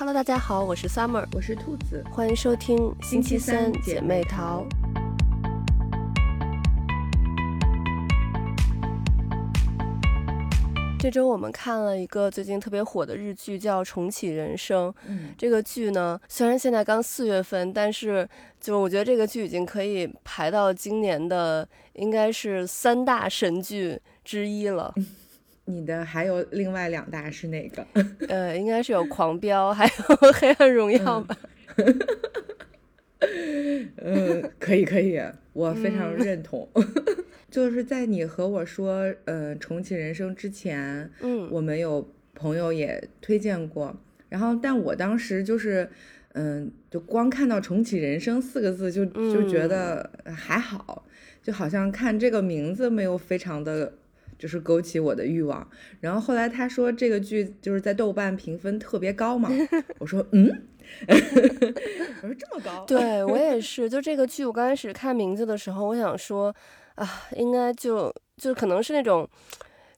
[0.00, 4.64] Hello，大家好，我是 Summer，我是兔子，欢迎收听星期三姐妹淘。
[11.00, 14.88] 这周我们看了一个最近特别火的日剧，叫《重启人生》。
[15.08, 18.24] 嗯，这个剧呢，虽然现在刚四月份，但是
[18.60, 24.94] 就是我觉得这个剧已经可以排到今年的应该是三大神剧之一了。
[25.68, 27.86] 你的还有另外两大是哪个？
[28.28, 29.90] 呃，应该是有《狂飙》，还有
[30.32, 31.36] 《黑暗荣耀》吧。
[33.96, 35.20] 嗯，可以可以，
[35.52, 36.66] 我非常认同。
[37.50, 43.94] 就是在你和我说，呃，重启人生之前，嗯，我们有朋友也推荐过，
[44.30, 45.88] 然后，但我当时就是，
[46.32, 51.04] 嗯，就光看到“重启人生”四个字，就就觉得还好，
[51.42, 53.92] 就好像看这个名字没有非常的，
[54.38, 55.68] 就是勾起我的欲望。
[56.00, 59.50] 然后后来他说这个剧就是在豆瓣评分特别高嘛，
[59.98, 60.48] 我说嗯，
[61.08, 63.90] 我说这么高，对我也是。
[63.90, 66.54] 就这个剧，我刚开始看名字的时候，我想说。
[66.98, 69.24] 啊，应该就就可能是那种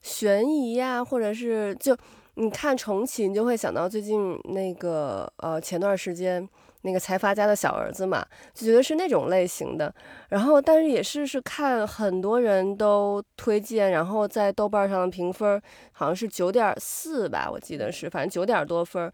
[0.03, 1.97] 悬疑呀，或者是就
[2.35, 6.47] 你看重启，你就会想到最近那个呃前段时间
[6.83, 9.93] 那个财阀家的小儿子嘛，就觉得是那种类型的。
[10.29, 19.11] 然后但是也是是看很多人都推荐，然后在豆瓣上的评分好像是九点四吧，我记得是，反正九点多分。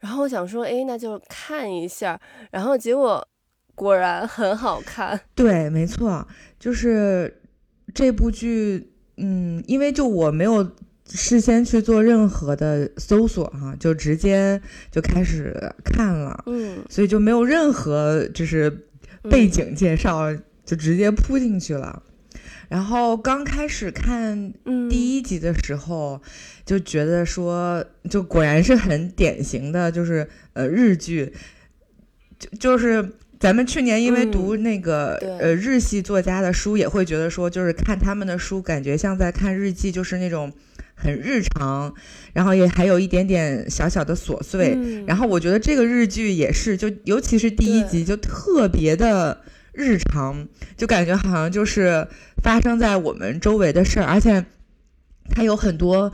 [0.00, 2.20] 然后我想说，哎，那就看一下。
[2.50, 3.26] 然后结果。
[3.78, 6.26] 果然很好看， 对，没错，
[6.58, 7.40] 就是
[7.94, 10.68] 这部剧，嗯，因为就我没有
[11.08, 18.70] 事先去做任何的搜索哈，就直接就开始看了，嗯，所以就没有任何就是
[19.22, 20.34] 背景介绍，
[20.64, 22.02] 就直接扑进去了。
[22.68, 24.52] 然后刚开始看
[24.90, 26.20] 第一集的时候，
[26.66, 31.32] 就觉得说，就果然是很典型的，就是呃日剧，
[32.38, 33.12] 就就是。
[33.40, 40.52] 咱们去年因为读那个呃日系作家的书，也会觉得说，就是看他们的书，感觉像在看日记，就是那种
[40.98, 41.94] 很日常，
[42.32, 44.76] 然后也还有一点点小小的琐碎。
[45.06, 49.40] 然后我觉得这个日剧也是，就尤其是第一集就特别的
[49.72, 52.06] 日常，就感觉好像就是
[52.42, 54.44] 发生在我们周围的事儿，而且
[55.30, 56.12] 它有很多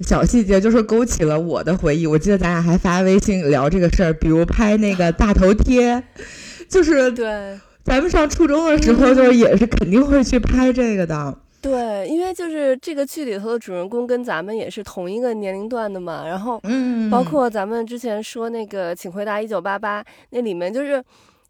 [0.00, 2.06] 小细节，就是勾起了我的回忆。
[2.06, 6.02] 我记得咱俩还发微信聊这个事儿，比如拍那个大头贴。
[6.68, 11.38] 就是对，咱们上初中的时候，就是也是肯定会去拍这个的。
[11.66, 16.26] 对，因为就是这个剧里头的主人公跟咱们也是同一个年龄段的嘛。
[16.26, 21.02] 然后，嗯，包括咱们之前说那个《请回答一九八八》，那里面就是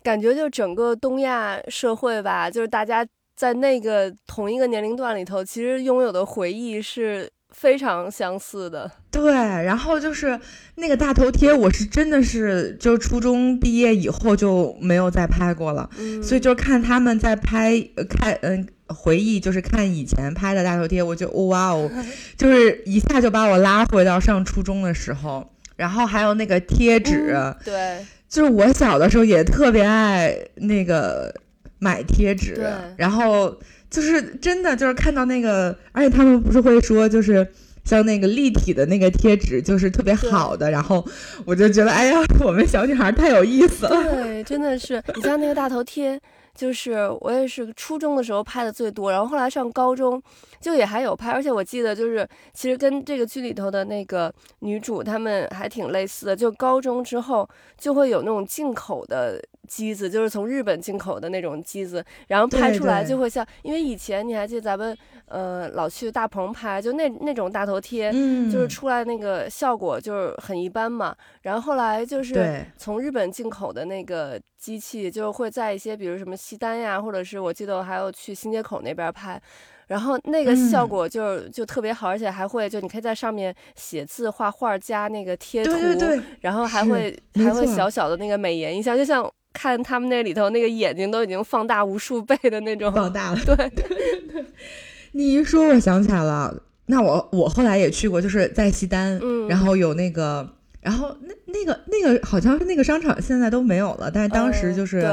[0.03, 3.07] 感觉就整个东亚社会吧，就是大家
[3.37, 7.31] 在那个同一个年龄段里头，其实拥有的回忆是。
[7.53, 9.33] 非常相似的，对。
[9.33, 10.39] 然后就是
[10.75, 15.89] 那个大头贴，我是真的是就初中毕业以后就没有再拍过了，
[16.23, 21.91] 所以就看他们在拍，看嗯回忆，就是看以前拍的大头贴，我就哇哦，
[22.37, 25.49] 就是一下就把我拉回到上初中的时候。
[25.77, 31.35] 然后还有那个贴纸，对，就是我小的时候也特别爱那个
[31.79, 33.57] 买贴纸，然后。
[33.89, 37.47] 就是真的，就是看到那个，而且他们不是会说，就是
[37.85, 40.69] 像那个立体的那个贴纸，就是特别好的。
[40.69, 41.07] 然后
[41.45, 44.03] 我就觉得，哎呀，我们小女孩太有意思了。
[44.03, 46.21] 对，真的是，你像那个大头贴，
[46.57, 50.21] 就是我也是初中的时候拍的最多，然后后来上高中
[50.61, 59.41] 就也还有拍，而且我记得就是其实跟这个剧里头的那个女主她们还挺类似的，就高中之后就会有那种进口的。
[59.67, 64.97] 机子就是从日本进口的那种机子，然后拍出来就会像，因为以前你还记得咱们
[65.27, 68.13] 呃老去大棚拍，就那那种大头贴，
[68.49, 71.13] 就是出来那个效果就是很一般嘛。
[71.43, 79.41] 然后后来就是从日本进口的那个机器，就会在一些比如什么西单呀，或者是我记得我还有去新街口那边拍，
[79.89, 85.73] 然后那个效果就就特别好，而且还会就你可以在上面写字、画画、加那个贴图，
[86.41, 89.29] 然后还会还会小小的那个美颜一下，就像。
[89.59, 93.39] 看他们那里头那个眼睛都已经放大无数倍的那种，放大了。
[93.47, 93.85] 对对
[94.31, 94.45] 对，
[95.13, 96.55] 你一说，我想起来了。
[96.89, 100.47] 那我我后来也去过，就是在西单，嗯，然后有那个，
[100.83, 105.11] 然后那那个那个好像是那个商场现在都没有了，但是当时就是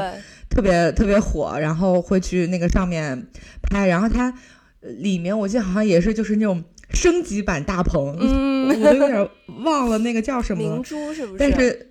[0.54, 3.26] 特别特别火，然后会去那个上面
[3.62, 4.32] 拍，然后它
[4.80, 9.28] 里面我记得好像也是就是那种升级版大棚，嗯，我都有点
[9.64, 11.38] 忘了那个叫什么明珠是不是？
[11.38, 11.90] 但是。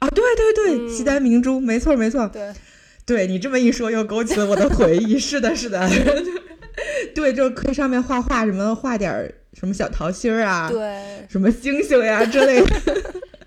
[0.00, 2.26] 啊，对对对，西单明珠，没错没错。
[2.28, 2.50] 对，
[3.04, 5.18] 对你这么一说，又勾起了我的回忆。
[5.20, 5.86] 是的，是的，
[7.14, 12.80] 对，就可以上面画画，什么画点什么小桃心儿啊，对，什么星星呀之类的。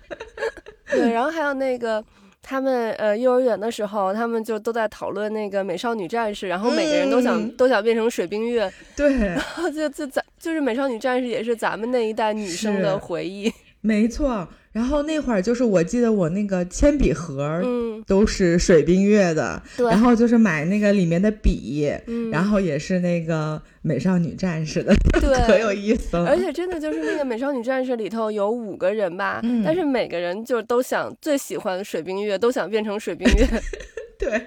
[0.92, 2.04] 对，然后还有那个。
[2.46, 13.50] 他们呃，幼儿园的时候，他们就都在讨论那个美少女战士，然后每个人都想都想变成水冰月，对，然后就就咱就是美少女战士也是咱们那一代女生的回忆，
[13.84, 14.48] 没错。
[14.72, 19.86] 然后那会儿就是我记得我那个铅笔盒，嗯，都是水冰月的，对。
[19.88, 26.26] 然后就是买那个里面的笔，嗯，然后也是那个美少女战士的，对， 可有意思了。
[26.26, 33.46] 而且真的就是那个美少女战士里头有五个人吧，但是每个人就都想最喜欢水冰月，都想变成水冰月，
[34.18, 34.46] 对，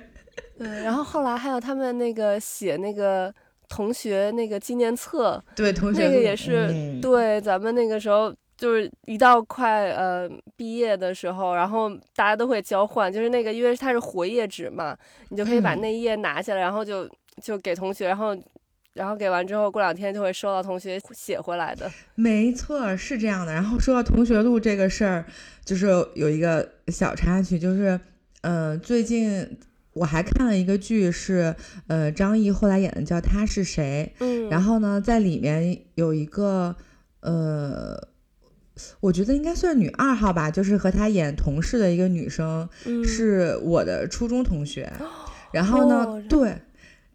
[0.57, 0.67] 对。
[0.83, 3.33] 然后后来还有他们那个写那个
[3.69, 8.33] 同学那个纪念册，对，同学那个也是对咱们那个时候。
[8.57, 14.97] 就是一到快呃毕业的时候，然后大家都会交换，就是那个因为它是活页纸嘛，
[15.29, 17.07] 你就可以把那一页拿下来，然后就
[17.39, 18.35] 就给同学，然后
[18.93, 21.87] 然后给完之后过两天就会收到同学写回来的。
[22.15, 23.53] 没错，是这样的。
[23.53, 25.25] 然后说到同学录这个事儿，
[25.63, 27.99] 就是有一个小插曲，就是
[28.41, 29.55] 嗯，最近
[29.93, 31.55] 我还看了一个剧，是
[31.85, 36.75] 呃张译后来演的叫《他是谁》，嗯，然后呢在里面有一个
[37.21, 38.07] 呃。
[38.99, 42.67] 我觉得应该算女二号吧，就是和她演同事的一个女生，
[43.03, 44.91] 是我的初中同学。
[45.51, 46.55] 然后呢，对，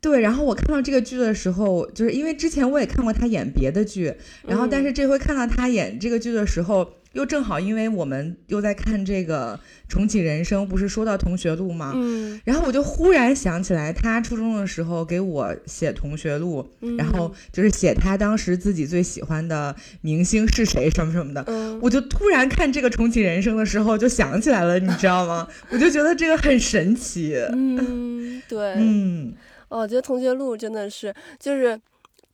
[0.01, 4.15] 对，然后我看到这个剧的时候，就是因为之前我也看过她演别的剧，
[4.47, 6.89] 然后但是这回看到她演这个剧的时候。
[7.13, 11.93] 又正好，因为我们又在看这个重启人生，不是说到同学录吗？
[11.95, 21.45] 嗯，然后我就忽然想起来，他初中的时候给我写同学录，然后就是写他当时自己最喜欢的明星是谁什么什么的。
[21.47, 25.47] 嗯，我就突然看这个重启人生的时候就想起来了，你知道吗？
[25.71, 27.37] 我就觉得这个很神奇。
[27.53, 29.35] 嗯，对，嗯，
[29.69, 31.81] 我觉得同学录真的是就是。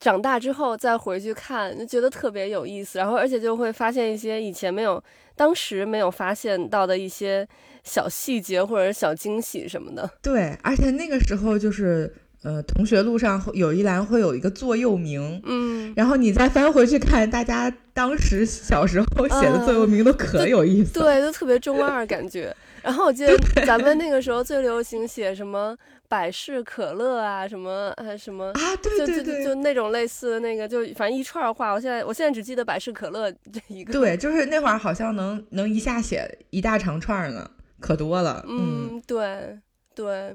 [0.01, 5.03] 长大之后再回去看，就觉得特别有意思，然后而且就会发现一些以前没有、
[5.35, 7.47] 当时没有发现到的一些
[7.83, 10.09] 小细节或者小惊喜什么的。
[10.23, 12.15] 对，而且那个时候就是
[12.45, 22.55] 呃，同学录上有一栏会有一个座右铭，嗯，然后你再翻回去看，大家当时小时候写的座右铭都可有意思，对，都特别中二感觉。
[22.81, 23.37] 然后我记 得
[23.67, 25.77] 咱们那个时候最流行写什么。
[26.09, 31.73] 百事可乐啊，什么啊什么啊，对对对，就那种类似的那个，就反正一串话。
[31.73, 33.93] 我现在我现在只记得百事可乐这一个。
[33.93, 38.43] 对，就是那会儿好像能能一下写一大长串呢，可多了。
[38.49, 39.59] 嗯，对
[39.95, 40.35] 对。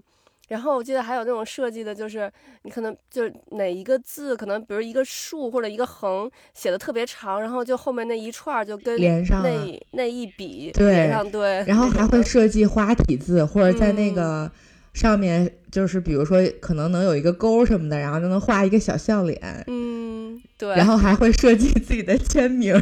[0.50, 2.32] 然后我记得还有那种设计的，就是
[2.62, 11.64] 你可能就哪一个字，可能比如一个竖或者一个横写的特别长，然后就后面那一串就跟连上那那一笔连上对。
[11.66, 14.52] 然后还会 设计花体字，或者在那个。
[14.94, 22.74] 上面就是比如说可能能有一个勾什么的，然后就能画一个小笑脸，嗯，对，然后还会设计自己的签名，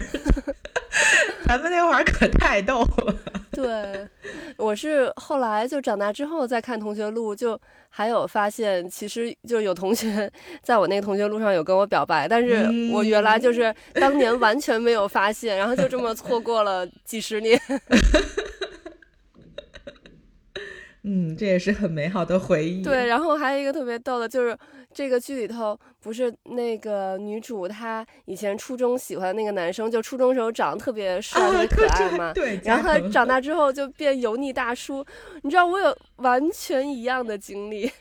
[1.48, 3.16] 咱们那会儿可太逗了。
[3.52, 4.08] 对，
[4.58, 7.60] 我是后来就长大之后再看同学录，就
[7.90, 10.32] 还有发现，其实就有同学
[10.62, 17.60] 在我那个同学录上有跟我表白，但是我原来就是当年完全没有发现，然后就这么错过了几十年。
[21.04, 22.84] 嗯，这也是很美好的回忆。
[22.84, 24.58] 对，然后还有一个特别逗的，就是
[24.94, 32.34] 这个剧里头不是那个女主她以前初中喜欢的那个男生，就初中时候长得特别帅、特别可爱嘛。
[32.34, 32.60] 对。
[32.64, 35.04] 然后长大之后就变油腻大叔。
[35.42, 37.92] 你知道我有完全一样的经历，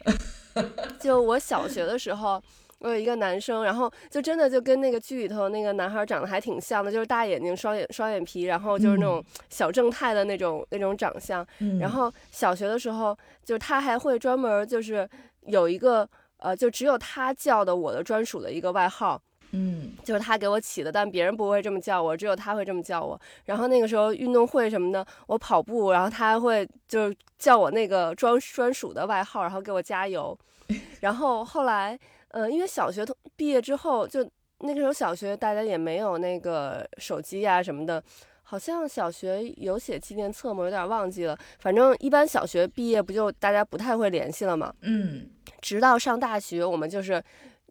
[1.00, 2.42] 就我小学的时候。
[2.80, 11.46] 我有一个男生，然后就真的就跟那个剧里头那个男孩长得还挺像的，就是大眼睛、双眼双眼皮，然后就是那种小正太的那种那种长相。
[11.78, 15.06] 然后小学的时候，就是他还会专门就是
[15.42, 16.08] 有一个
[16.38, 19.20] 呃，就只有他叫的我的专属的一个外号，
[19.50, 23.20] 嗯，就是他给我起的，但别人不会这么叫我，只有他会这么叫我。
[23.44, 30.34] 然后那个时候运动会什么的，我跑步，然后他还会就是叫我那个专专属的外号，然后给我加油。
[31.00, 31.98] 然后后来。
[32.30, 34.28] 呃，因为小学同毕业之后，就
[34.60, 38.02] 那个时候小学大家也没有那个手机呀什么的，
[38.42, 40.64] 好像小学有写纪念册吗？
[40.64, 41.36] 有点忘记了。
[41.58, 44.72] 反正一般小学毕业不就大家不太会联系了吗？
[44.82, 45.28] 嗯。
[45.60, 47.22] 直到上大学，我们就是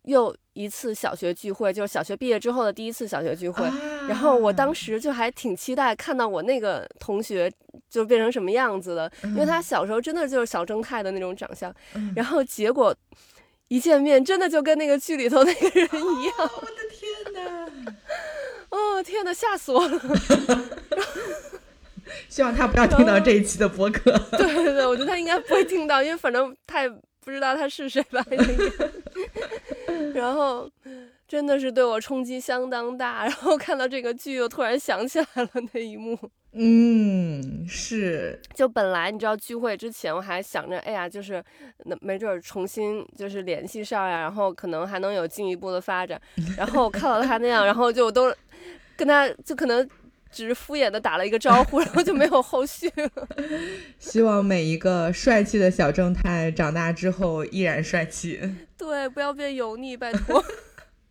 [0.04, 3.64] 又一次小学聚会，就是小学毕业之后的第一次小学聚会。
[4.08, 7.52] 然后我当时就还挺期待看到我那个同学
[7.90, 11.74] 就变成什么样子的，因为他小时候真的就是小正太的那种长相。
[12.16, 12.94] 然后结果。
[13.70, 16.36] 一见面，真的就跟那个剧里头那个人一样。
[16.38, 17.66] 我的天哪！
[18.70, 20.00] 哦天哪，吓死我了！
[22.28, 24.12] 希望他不要听到这一期的播客。
[24.38, 28.26] 对对对，我觉得他应该不会听到，因为反正他也不知道他是谁吧。
[30.14, 30.70] 然后
[31.28, 33.24] 真的是对我冲击相当大。
[33.24, 36.18] 然后看到这个剧，又突然想起来了那一幕。
[36.54, 38.42] 嗯，是。
[38.56, 41.44] 就本来你知道聚会之前，我还想着，哎呀，就是
[41.86, 46.20] 那没准重新就是联系上呀，然后可能还能有进一步的发展。
[46.58, 48.34] 然后看到他那样，然后就都
[48.98, 49.88] 跟他就可能
[50.32, 53.28] 只是敷衍的打了一个招呼，然后就没有后续了。
[54.00, 58.40] 希望每一个帅气的小正太长大之后依然帅气。
[58.76, 60.44] 对，不要变油腻，拜托。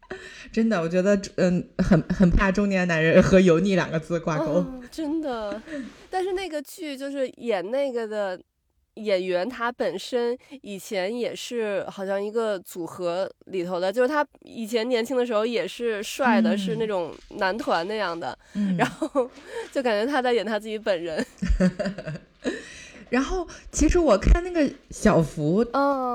[0.53, 4.65] 真的，我觉得嗯，很很怕中年男人和油腻两个字挂钩。
[4.91, 5.61] 真的，
[6.11, 8.41] 但是那个剧就是演那个的
[8.95, 18.37] 演员，他本身以前也是好像一个组合里头的，就是他以前年轻的时候也是帅的，是那种男团那样的，
[18.79, 19.31] 然后
[19.71, 21.25] 就感觉他在演他自己本人。
[23.11, 25.65] 然后，其实我看那个小福，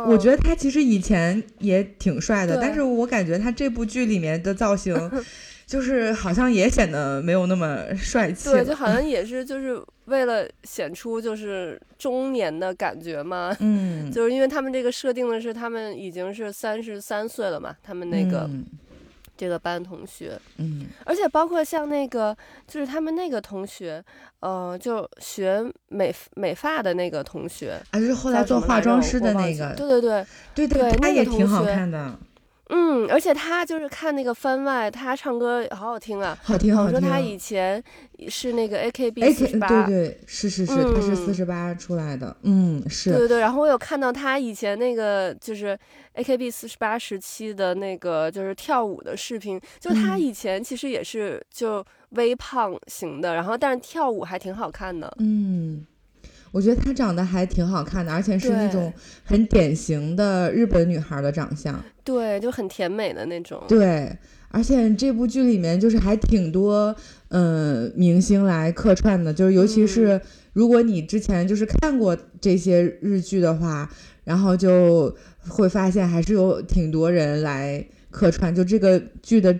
[0.08, 4.96] 我觉得他其实以前也挺帅的，但是我感觉他这部剧里面的造型，
[5.66, 8.50] 就是好像也显得没有那么帅气。
[8.50, 13.56] 对，就好像也是就是为了显出就是中年的感觉嘛。
[13.60, 18.50] 嗯， 就是因为他们这个设定的是他们已经是三十三岁了嘛，他们那个。
[19.44, 22.34] 这个班同学，嗯，而且包括像那个，
[22.66, 24.02] 就是他们那个同学，
[24.40, 32.18] 呃，就学美美发的那个同学，啊，就是后来做化妆师的那个，对对对，对对，他也挺好看的。
[32.70, 36.96] 嗯，而且他就是看那个番外，他唱歌好好听啊，好听好听。
[36.96, 37.84] 我说他以前
[38.30, 43.10] 是那个 A K B 四十八，对对，是是是，他是四十八出来的，嗯，是。
[43.10, 45.78] 对对对，然后我有看到他以前那个就是
[46.14, 55.86] A K B 四十八时期的那个就是跳舞的视频，就他以前其实也是就微胖型的，然后但是跳舞还挺好看的，嗯。
[56.54, 58.94] 我觉得她长得还挺好看的，而且是那种
[59.26, 63.64] 很典型的日本女孩的长相，对，就很甜美的那种。
[63.68, 64.16] 对，
[64.50, 66.96] 而且这部剧里面就是还挺多
[67.30, 70.22] 嗯明星来客串的，就是尤其是
[70.54, 73.90] 如果你之前就是看过这些日剧的话，
[74.24, 75.12] 然后就
[75.48, 79.58] 会发现还是有挺多人来客串，就这个剧的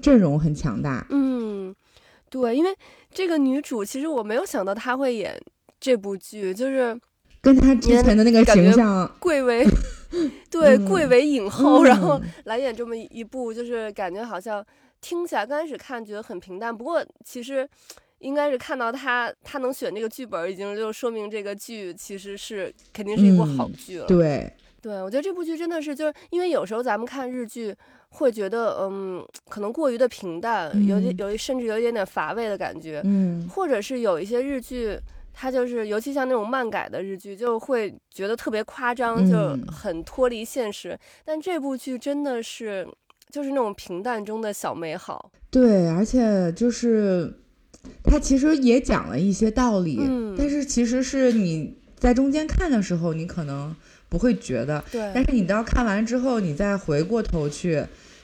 [0.00, 1.04] 阵容很强大。
[1.10, 1.74] 嗯，
[2.30, 2.70] 对，因为
[3.10, 5.36] 这个女主其实我没有想到她会演。
[5.80, 6.98] 这部剧就是
[7.40, 9.64] 跟他之前的那个形象贵为
[10.50, 14.64] 对贵为影后，然后来演这么一部，就是感觉好像
[15.00, 17.68] 听起来刚开始看觉得很平淡，不过其实
[18.18, 24.06] 应该是看到他他能选这个剧本，已经就说明这个剧其实是肯定是一部好剧了。
[24.06, 27.72] 对，对我觉得这部剧真的是就是因为有时候咱们看日剧
[28.08, 34.98] 会觉得嗯可能过于的平淡，有点有甚至有一点点乏味的感觉，嗯，或者是有一些日剧。
[35.40, 40.98] 他就是，尤其像那种漫改的日剧，就会觉得特别夸张，就很脱离现实。
[41.24, 42.84] 但这部剧真的是，
[43.30, 45.30] 就是那种平淡中的小美好。
[45.48, 47.32] 对，而且就是
[48.02, 50.00] 它其实也讲了一些道理，
[50.36, 53.72] 但是其实是你在中间看的时候，你可能
[54.08, 54.82] 不会觉得。
[54.90, 55.08] 对。
[55.14, 57.76] 但是你到看完之后，你再回过头去，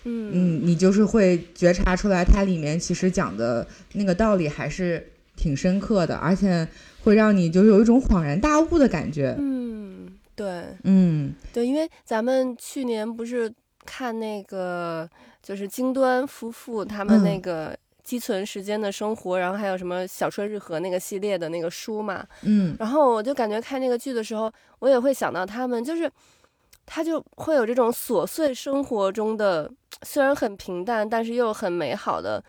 [0.02, 6.66] 嗯嗯，你就是会觉察出来，它里面其实讲的那个道理还是挺深刻的，而且。
[7.04, 9.36] 会让你就是有一种恍然大悟的感觉。
[9.38, 13.52] 嗯，对，嗯，对，因为咱们去年不是
[13.84, 15.08] 看那个
[15.42, 26.10] 就是金端夫妇他们那个积存时间的生活，然后还有什么小春日和那个系列的那个书嘛，嗯，然后我就感觉看那个剧的时候，我也会想到他们，就是
[26.86, 29.70] 他就会有这种琐碎生活中的
[30.02, 32.42] 虽然很平淡，但是又很美好的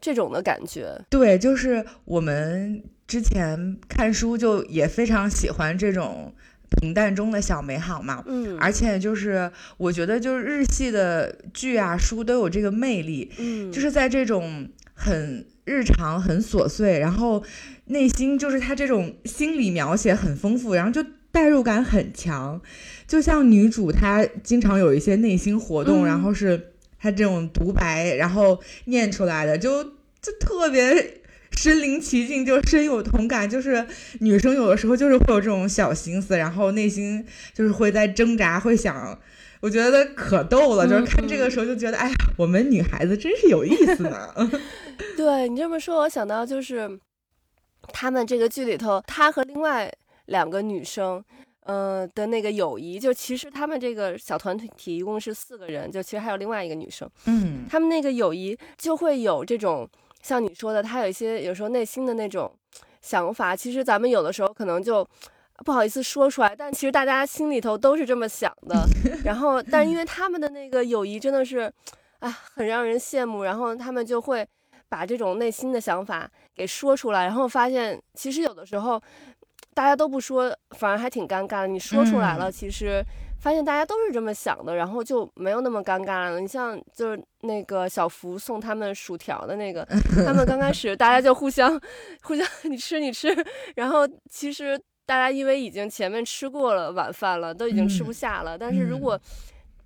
[0.00, 0.98] 这种的感觉。
[1.10, 2.82] 对，就是我们。
[3.08, 6.34] 之前看书就也非常喜欢这种
[6.68, 17.42] 平淡中的小美好嘛，嗯，而且就是我觉得就是日系的剧啊书都有这个魅力，嗯，就是在这种很日常很琐碎，然后
[17.86, 22.60] 内心就是他这种心理描写很丰富，然后就代入感很强，
[23.06, 29.82] 就像女主她经常有一些内心活动，然后是她这种独白，然后念出来的，就
[30.20, 31.17] 就特别。
[31.58, 33.84] 身临其境就深有同感，就是
[34.20, 39.18] 女生有的时候就是会有这种小心思，然后内心就是会在挣扎，会想，
[39.60, 44.32] 我觉得可逗了，就是看这个时候就觉得，哎呀，我们女孩子真是有意思呢。
[45.16, 46.88] 对你这么说，我想到就是
[47.92, 49.92] 他们这个剧里头，他和另外
[50.26, 51.20] 两个女生，
[51.64, 59.90] 呃的那个友谊，就其实他们这个小团体一共是四个人，就其实还有另外一个女生，嗯，他们那个友谊就会有这种。
[60.22, 62.52] 像你说的，他有一些有时候内心的那种
[63.00, 65.06] 想法，其实咱们有的时候可能就
[65.64, 68.86] 不好意思说出来，但其实大家心里头都是这么想的。
[69.24, 71.72] 然后，但因为他们的那个友谊真的是，
[72.20, 73.42] 啊，很让人羡慕。
[73.42, 74.46] 然后他们就会
[74.88, 79.00] 把这种内心的想法给说出来，然后发现其实有的时候
[79.74, 81.66] 大家都不说，反而还挺尴尬的。
[81.66, 83.04] 你说出来了，其实
[83.40, 86.40] 发现大家都是这么想的，然后就没有那么尴尬了。
[86.40, 89.86] 你像就是那个小福送他们薯条的那个，
[90.26, 91.80] 他们刚开始大家就互相
[92.22, 93.28] 互相 你吃你吃，
[93.76, 99.18] 然后其实大家因为已经前面吃过了晚饭了，都已经吃不下了，但是如果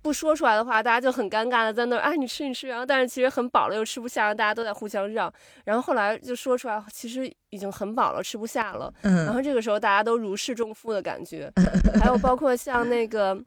[0.03, 5.33] 不说出来的话，大家就很尴尬的在那儿，哎，你吃你吃，然后但是其实很饱了又吃不下，大家都在互相让，
[5.63, 11.49] 然后后来就说出来，其实已经很饱了，吃不下了，嗯，然后这个时候大家都如释重负的感觉，
[12.01, 13.41] 还有包括像那个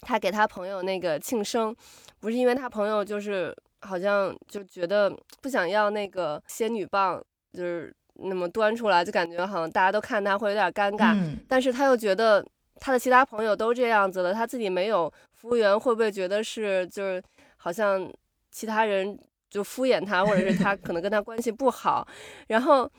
[0.00, 1.74] 他给他朋友那个庆生，
[2.20, 5.12] 不是因为他朋友就是好像就觉得
[5.42, 7.20] 不想要那个仙女棒，
[7.52, 11.16] 就是那么端出来，就感觉好像大家都看他会有点尴尬，
[11.48, 12.46] 但是他又觉得。
[12.80, 17.22] 他的其他朋友都这样子了，他自己没有，服务员会不会觉得是就是
[17.56, 18.12] 好像
[18.50, 19.18] 其他人
[19.48, 22.06] 就敷衍他，或者是他可能跟他关系不好？
[22.48, 22.90] 然后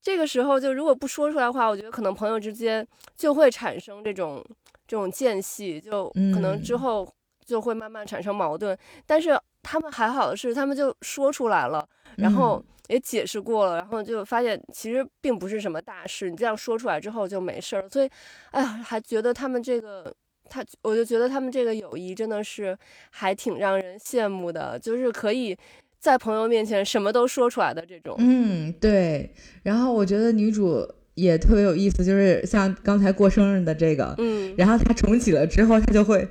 [0.00, 4.44] 这个时候就如果不说出来的话，我觉得可能朋友之间就会产生这种
[4.86, 7.06] 这种间隙，就可能之后
[7.44, 8.76] 就会慢慢产生矛盾。
[9.06, 12.64] 但是他们还好的是，他们就说出来了，然后。
[12.88, 17.88] 也解释过了，然后就发现其实并不是什么大事，你这样说出来之后就没事儿。
[17.88, 18.10] 所以，
[18.50, 20.12] 哎呀，还觉得他们这个，
[20.48, 22.76] 他我就觉得他们这个友谊真的是
[23.10, 25.56] 还挺让人羡慕的，就是可以
[25.98, 28.14] 在朋友面前什么都说出来的这种。
[28.18, 29.32] 嗯，对。
[29.62, 36.28] 然后我觉得女主也特别有意思，就是像刚才过生日的这个，嗯，然后她重启了之后，她就会。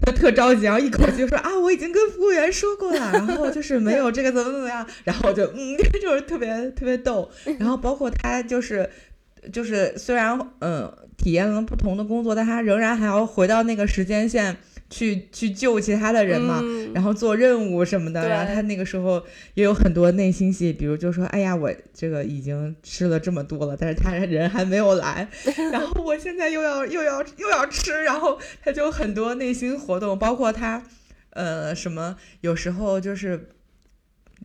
[0.00, 7.28] 他特着急，然后一口气就说啊，我已经跟服务员说过了，然后就是没有这个怎么怎么样，然后就嗯， 就是特别特别逗。
[7.58, 8.88] 然后包括他就是
[9.52, 14.56] 就是虽然嗯体验了不同的工作，但他仍然还要回到那个时间线。
[14.90, 19.22] 去去救其他的人嘛，然后做任务什么的，然后他那个时候
[19.52, 25.28] 也有很多内心戏，比如就说，哎呀，我这个已经吃了这么多了，但是他人还没有来，
[25.70, 30.82] 然后我现在又要又要又要吃，然后他就很多内心活动，包括他，
[31.32, 33.50] 呃，什么有时候就是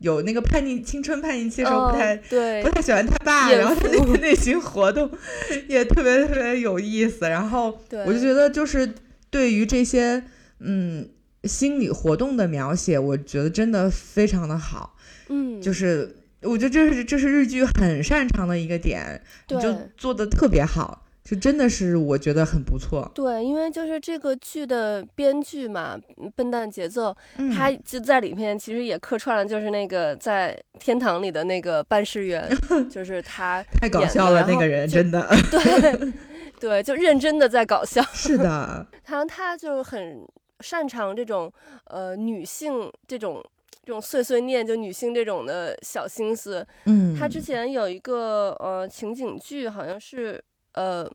[0.00, 5.10] 有那个叛逆青春叛逆期的时候，不太对，不太喜欢他爸，然后他那个内心活动
[5.68, 8.94] 也特别特别有意思，然后我就觉得就是
[9.30, 10.22] 对于这些。
[10.66, 11.06] 嗯，
[11.42, 14.96] 心理活动的描写，我觉得真的非常的好。
[15.28, 19.58] 嗯，就是我觉得这是这是日剧很擅长的一个点，就
[19.94, 23.10] 做的特别好，就真的是我觉得很不错。
[23.14, 25.98] 对，因为就是这个剧的编剧嘛，
[26.36, 27.16] 笨蛋节奏，
[27.56, 32.48] 他就在里面其实也客串了，就是那个在天堂里的那个办事员，
[32.90, 35.26] 就是他太搞笑了，那个人真的。
[35.50, 36.12] 对
[36.60, 38.02] 对，就认真的在搞笑。
[38.12, 40.24] 是的，他他就很。
[40.60, 41.52] 擅长这种
[41.86, 43.44] 呃女性这种
[43.84, 46.66] 这种碎碎念，就女性这种的小心思。
[46.86, 50.42] 嗯，他之前有一个呃情景剧，好像是
[50.74, 51.10] 呃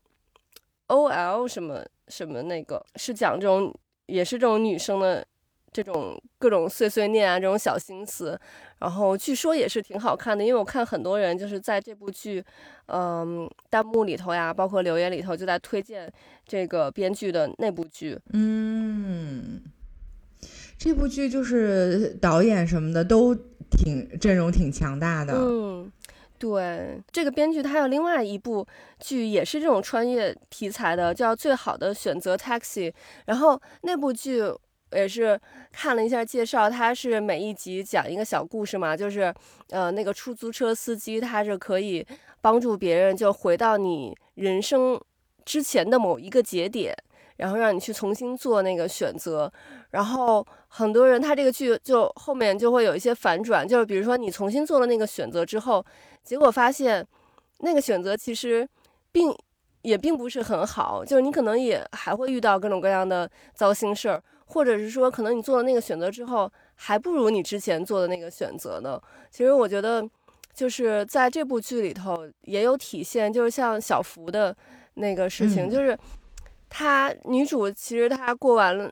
[0.88, 3.74] O L 什么什么那个，是讲这种
[4.06, 5.26] 也是这种女生的。
[5.72, 8.36] 这种各种碎碎念啊，这种小心思，
[8.80, 12.44] 然后据说也是挺好看的，因为我看很多人就是在这部剧，
[12.86, 16.12] 嗯，弹幕里头呀，包括留言里头就在推荐
[16.44, 18.18] 这个编剧的那部剧。
[18.32, 19.62] 嗯，
[20.76, 23.32] 这部剧就是导演什么的都
[23.70, 25.34] 挺阵容挺强大的。
[25.36, 25.92] 嗯，
[26.40, 28.66] 对，这个编剧他有另外一部
[28.98, 32.90] 剧也是这种穿越题材的，叫《最好的选择 Taxi》，
[33.26, 34.42] 然后那部剧。
[34.92, 39.32] 也是看了一下介绍，他是每一集讲一个小故事嘛，就是
[39.68, 42.04] 呃那个出租车司机他是可以
[42.40, 45.00] 帮助别人就回到你人生
[45.44, 46.92] 之前的某一个节点，
[47.40, 49.52] 然后让你去重新做那个选择。
[49.90, 55.84] 然后很多人他这个剧就后面就会有一些反转，就是比如说你重新做了那个选择之后，
[56.22, 57.06] 结果发现
[57.58, 58.68] 那个选择其实
[59.10, 59.34] 并
[59.82, 64.22] 也并不是很好，就是你可能也还会遇到各种各样的糟心事儿。
[64.52, 69.00] 或者是说，可能你做了那个选择之后，还不如你之前做的那个选择呢。
[69.30, 70.04] 其实我觉得，
[70.52, 74.52] 就是在这部剧里头也有体现，就是像小福的
[74.94, 75.96] 那个事情，就是
[76.70, 78.90] 她女主其实她过完了。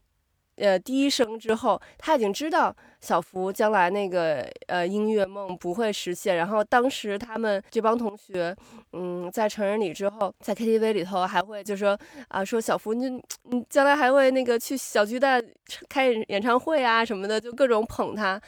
[0.60, 6.34] 呃，第一生之后，她已经知道小福将来那个呃音乐梦不会实现。
[6.34, 8.52] 然后当时他们这帮同学，
[8.92, 13.08] 嗯，在成人礼之后，在 KTV 里头还会就说啊，说小福你
[13.44, 15.40] 你将来还会那个去小巨蛋
[15.88, 18.40] 开演唱会啊什么的，就各种捧他。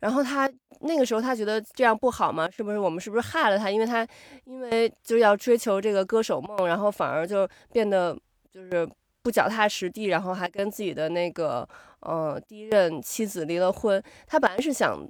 [0.00, 0.46] 然后他
[0.80, 2.46] 那个时候他觉得这样不好吗？
[2.50, 3.70] 是不是我们是不是害了他？
[3.70, 4.06] 因为他
[4.44, 8.14] 因为就要追求这个歌手梦，然后反而就变得
[8.54, 8.88] 就是。
[9.24, 11.66] 不脚踏实地，然后还跟自己的那个
[12.00, 14.02] 呃第一任妻子离了婚。
[14.26, 15.00] 他本来是想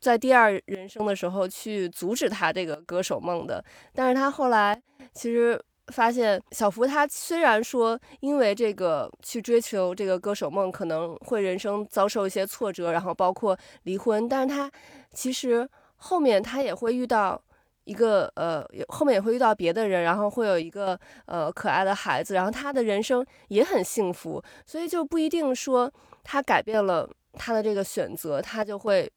[0.00, 4.80] 在第二人生的时候去阻止他这个歌手梦的，但是他后来
[5.12, 14.72] 其实发现，小福他虽然说因为这个去追求这个歌手梦，可能会人生遭受一些挫折，然后包括离婚，但是他
[15.12, 17.38] 其实后面他也会遇到
[17.84, 25.92] 一个呃，后面也会遇到别的人，然后会有一个呃可爱的孩子，然后他的人生也很幸福，所以就不一定说
[26.24, 29.10] 他改变了他的这个选择，他就会。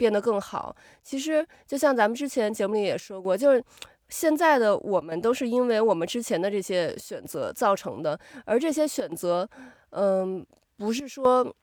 [0.00, 0.74] 变得更好。
[1.02, 3.62] 其实就像咱们之前节目里也说过，就是
[4.08, 8.18] 现在的我们都是因为我们之前的这些选择造成的。
[8.46, 9.46] 而这些选择，
[9.90, 10.42] 嗯，
[10.78, 11.54] 不是说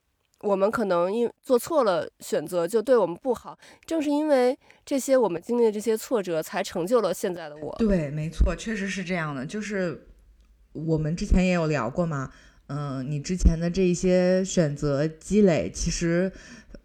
[0.41, 3.58] 我们可能因做错了选择就对我们不好。
[3.86, 7.76] 正是因为这些我们经历的这些挫折，才成就了现在的我。
[7.80, 9.45] 对，没错，确实是这样的。
[9.45, 10.08] 就是
[10.73, 12.32] 我们之前也有聊过嘛，
[12.67, 16.32] 嗯，你之前的这一些选择积累，其实。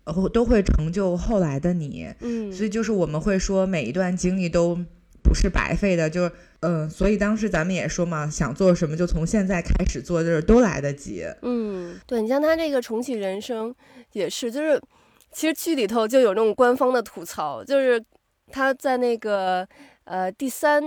[0.05, 4.77] 后都会成就后来的你，嗯，所以就是我们会说每一段经历都
[5.23, 11.25] 不是白费的，就是嗯，所以当时咱们也说嘛，想做什么就从现在开始做，就是都来得及。
[11.43, 13.75] 嗯，对你像他这个重启人生
[14.13, 14.81] 也是，就是
[15.31, 18.03] 其实剧里头就有那种官方的吐槽，就是
[18.51, 19.67] 他在那个
[20.05, 20.83] 呃第三。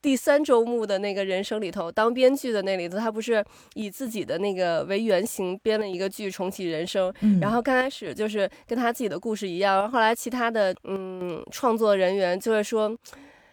[0.00, 7.12] 第三周目的那个人生里头，当编剧的那里头，他不是以自己的那个为原型编了一个剧重启人生。
[7.40, 12.96] 然后刚开始就是跟他自己的故事一样，后来其他的嗯创作人员就会说，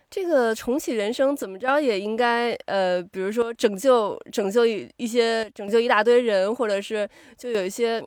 [0.10, 8.04] 这个重启人生怎么着也应该呃，比如说拯救拯救一一些拯救一大堆人，或者是就有一些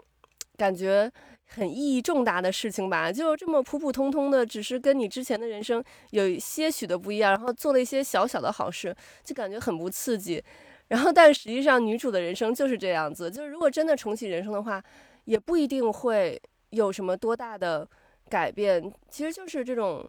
[0.57, 1.11] 感觉。
[1.51, 10.45] 很意义重大的事情吧，就这么普普通通的，只是跟你之前的人生有些许的不一样，然后做了一些小小的好事，就感觉很不刺激。
[10.89, 14.83] 然后，但实际上女主的人生就是这样子，就是如果真的重启人生的话，
[15.25, 17.89] 也不一定会有什么多大的
[18.29, 18.93] 改变。
[19.09, 20.07] 其实就是这种，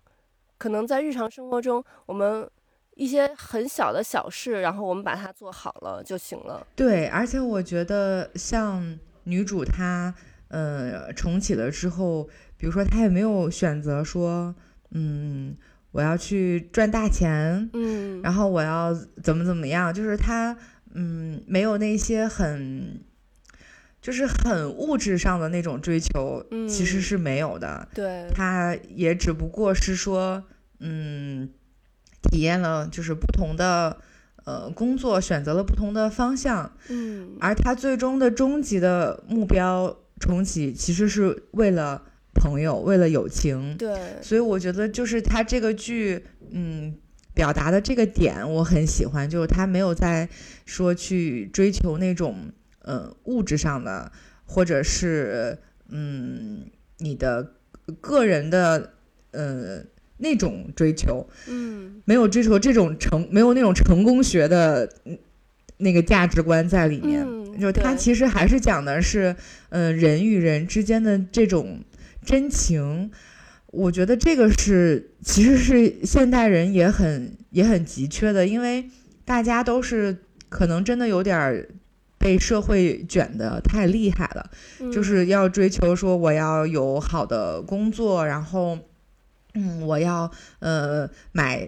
[0.59, 2.47] 可能在日常生活中，我们
[2.93, 6.67] 一些很小的小事，然后我们把它做好了就行了。
[6.75, 10.13] 对，而且我觉得像女主她。
[10.51, 14.55] 呃，重启了之后，比如说她也没有选择说，
[14.89, 15.55] 嗯，
[15.91, 18.91] 我要去赚大钱，嗯，然后我要
[19.21, 20.57] 怎么怎么样，就是她，
[20.95, 22.99] 嗯，没有那些很，
[24.01, 27.87] 就是很物质上的那种追求，其实是没有的。
[27.93, 30.43] 对，他也只不过是说，
[30.79, 31.49] 嗯，
[32.23, 33.97] 体验了就是不同的
[34.45, 39.97] 呃工作，选择了不同的方向，嗯，而他最终的终极的目标。
[40.21, 43.77] 重启其实是为了朋友，为了友情。
[43.77, 46.93] 对，所以我觉得就是他这个剧，嗯，
[47.33, 50.27] 表达的这个点我很喜欢，就是他没有在
[50.65, 52.51] 说去追求那种，
[52.89, 54.11] 呃，物质上的，
[54.45, 55.57] 或者是
[55.89, 56.65] 嗯，
[56.97, 57.53] 你的
[58.01, 58.93] 个人的，
[59.31, 59.83] 呃，
[60.17, 61.29] 那种追求。
[61.47, 64.89] 嗯，没有追求这种成，没有那种成功学的。
[65.81, 67.25] 那个价值观在里面，
[67.57, 69.33] 就他其实还是讲的是，
[69.69, 71.79] 嗯，人与人之间的这种
[72.25, 73.09] 真情。
[73.67, 78.89] 我觉得这个是其实是现代人也很也很急缺的，因为
[79.23, 80.17] 大家都是
[80.49, 81.65] 可能真的有点
[82.19, 84.51] 被社会卷得太厉害了，
[84.91, 88.77] 就是要追求说我要有好的工作，然后，
[89.55, 90.29] 嗯，我要
[90.59, 91.67] 呃买。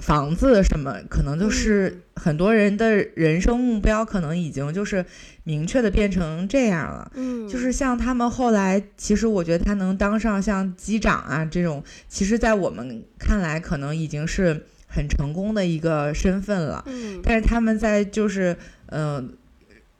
[0.00, 5.04] 房子什么，可能就是很多人的人生目标，可能已经就是
[5.42, 7.10] 明确的变成这样了。
[7.16, 16.84] 嗯，就是像他们后来，其实我觉得他能当上像机长啊这种，其实，在我们看来，可能已经是很成功的一个身份了。
[16.86, 18.56] 嗯，但是他们在就是
[18.90, 19.36] 嗯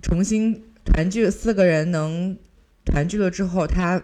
[0.03, 2.37] 重新团聚，四个人能
[2.85, 4.03] 团聚了之后，他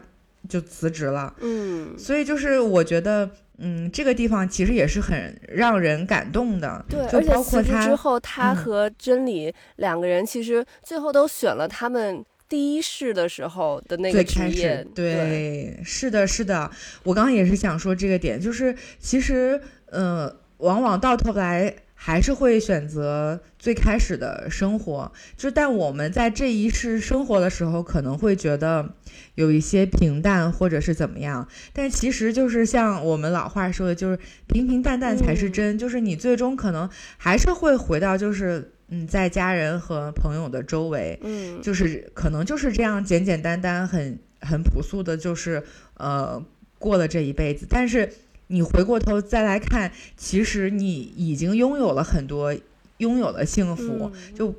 [0.49, 1.35] 就辞职了。
[1.41, 3.31] 嗯，所以就是我觉得。
[3.59, 6.85] 嗯，这个地方其实也是很让人感动的。
[6.89, 14.85] 对，而且辞职之后，他和真理两个人其实最后都选了他们第一世的时候的那个职业。
[14.93, 16.69] 对，是的，是的。
[17.05, 19.61] 我刚刚也是想说这个点，就是其实，
[19.93, 21.73] 嗯，往往到头来。
[22.07, 28.95] 还是会选择最开始的生活，就但我们在这一世生活的时候，可能会觉得
[29.37, 36.87] 有一些平淡或者是怎么样，但其实就是像我们老话说的，就是平平淡淡才是真，就是你最终可能
[37.17, 45.65] 还是会回到就是嗯，在家人和朋友的周围，嗯，就是可能就是这样简简单单、很很朴素的，就是
[45.97, 46.45] 呃
[46.79, 48.13] 过了这一辈子，但是。
[48.49, 52.55] 你回过头再来看，其实你已经拥有了很多，
[52.99, 54.55] 拥有了幸福，就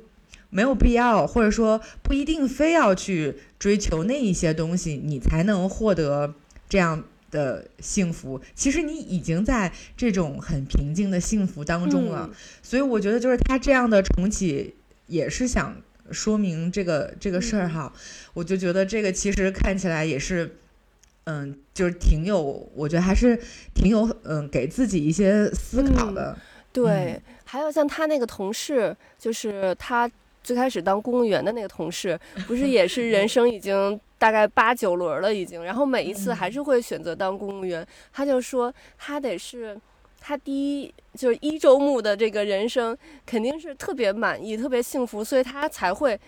[0.50, 6.34] 没有必要，或者说不一定非要去追求那一些东西，你才能获得
[6.68, 12.30] 这样的幸福，其实你已经在这种很平静的幸福当中了。
[12.62, 14.74] 所以我觉得，就是他这样的重启，
[15.06, 15.76] 也是想
[16.10, 17.92] 说明这个这个事儿哈。
[18.34, 20.56] 我就觉得这个其实看起来也是，
[21.26, 23.40] 嗯，就是挺有，我觉得还是
[23.72, 26.36] 挺有，嗯，给自己一些思考的。
[26.72, 30.10] 对，还有像他那个同事，就是他
[30.42, 34.00] 最开始当公务员的那个同事，不是也是人生已经。
[34.18, 37.86] 大概八九轮了已经，然后每一次还是会选择当公务员。
[38.14, 39.78] 他就说他得是，
[40.18, 46.18] 他第一就是一周目的这个人生肯定是特别满意、特别幸福，所以他才会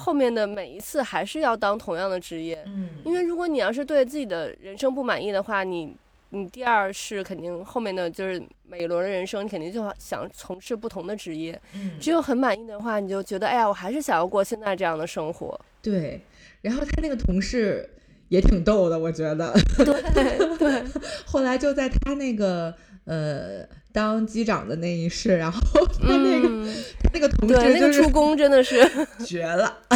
[0.00, 2.62] 后面的每一次还是要当同样的职业。
[2.66, 5.94] 嗯，因为如果你要是对自己的人生不满意的话，你
[6.30, 11.60] 你第二是肯定后面的就是每一轮的人生，你肯定就想从事不同的职业。
[11.74, 15.60] 嗯，只有很满意的话，你就觉得哎呀，我还是想要过现在这样的生活。
[15.82, 16.20] 对。
[16.62, 17.88] 然后他那个同事
[18.28, 19.52] 也挺逗的，我觉得。
[19.78, 20.84] 对对。
[21.26, 26.48] 后来就在他那个呃当机长的那一世，然后他那个
[27.02, 28.88] 他那个同事那个助攻真的是
[29.26, 29.78] 绝了。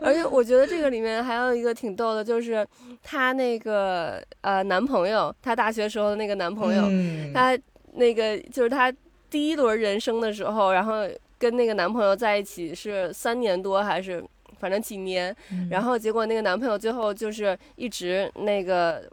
[0.00, 2.66] 而且我觉得这个里面还有一个挺逗的，就是
[3.02, 6.82] 她那个呃男朋友，她大学时候的那个男朋友，
[7.34, 7.58] 他
[7.94, 8.92] 那个就是她
[9.28, 11.06] 第一轮人生的时候，然后。
[11.40, 14.20] 跟那个男朋友在一起是三年多还是
[14.58, 15.32] 反正几年，
[15.70, 19.08] 然后结果那个男朋友最后就是一直那个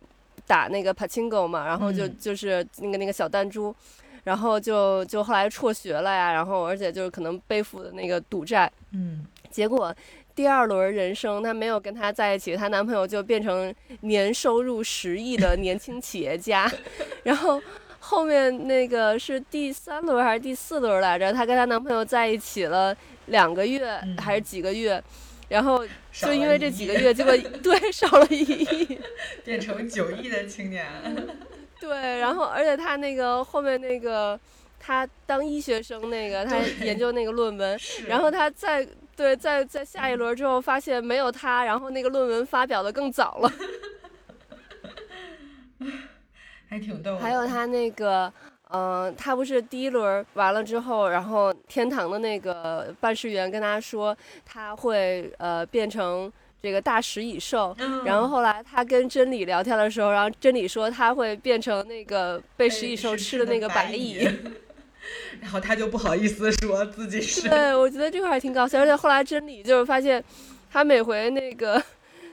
[0.48, 3.76] 打那个 pachinko 嘛，然后就就是那个那个小弹珠，
[4.24, 9.94] 然后就就后来辍学了呀，然后而且就是可能背负的那个赌债，嗯，结果
[10.34, 16.72] 第二轮人生她没有跟他在一起，她男朋友就变成年收入十亿的年轻企业家，
[17.24, 17.62] 然后。
[18.08, 21.34] 后面那个是第三轮还是第四轮来着？
[21.34, 25.04] 她跟她男朋友在一起了两个月还是几个月，
[25.50, 25.84] 然后
[26.22, 29.00] 就因为这几个月，结果 对少了一亿，
[29.44, 30.86] 变成九亿的青年。
[31.80, 34.40] 对，然后而且他那个后面那个，
[34.80, 43.52] 他当医学生那个，他研究那个论文，然后他在对在在下一轮之后发现没有他，然后那个论文发表的更早了。
[46.68, 47.18] 还挺逗。
[47.18, 48.32] 还有他那个，
[48.76, 56.30] 嗯，他不是第一轮完了之后，然后天堂的那个办事员跟他说他会呃变成
[56.62, 64.28] 这个大食蚁兽，然后后来他跟真理聊天的时候，然后真理说他会变成那个被食蚁兽吃的那个白蚁，
[65.40, 67.48] 然后他就不好意思说自己是。
[67.48, 70.22] 对，我觉得这块还挺搞笑，而且后来真理就是发现
[70.70, 71.82] 他每回那个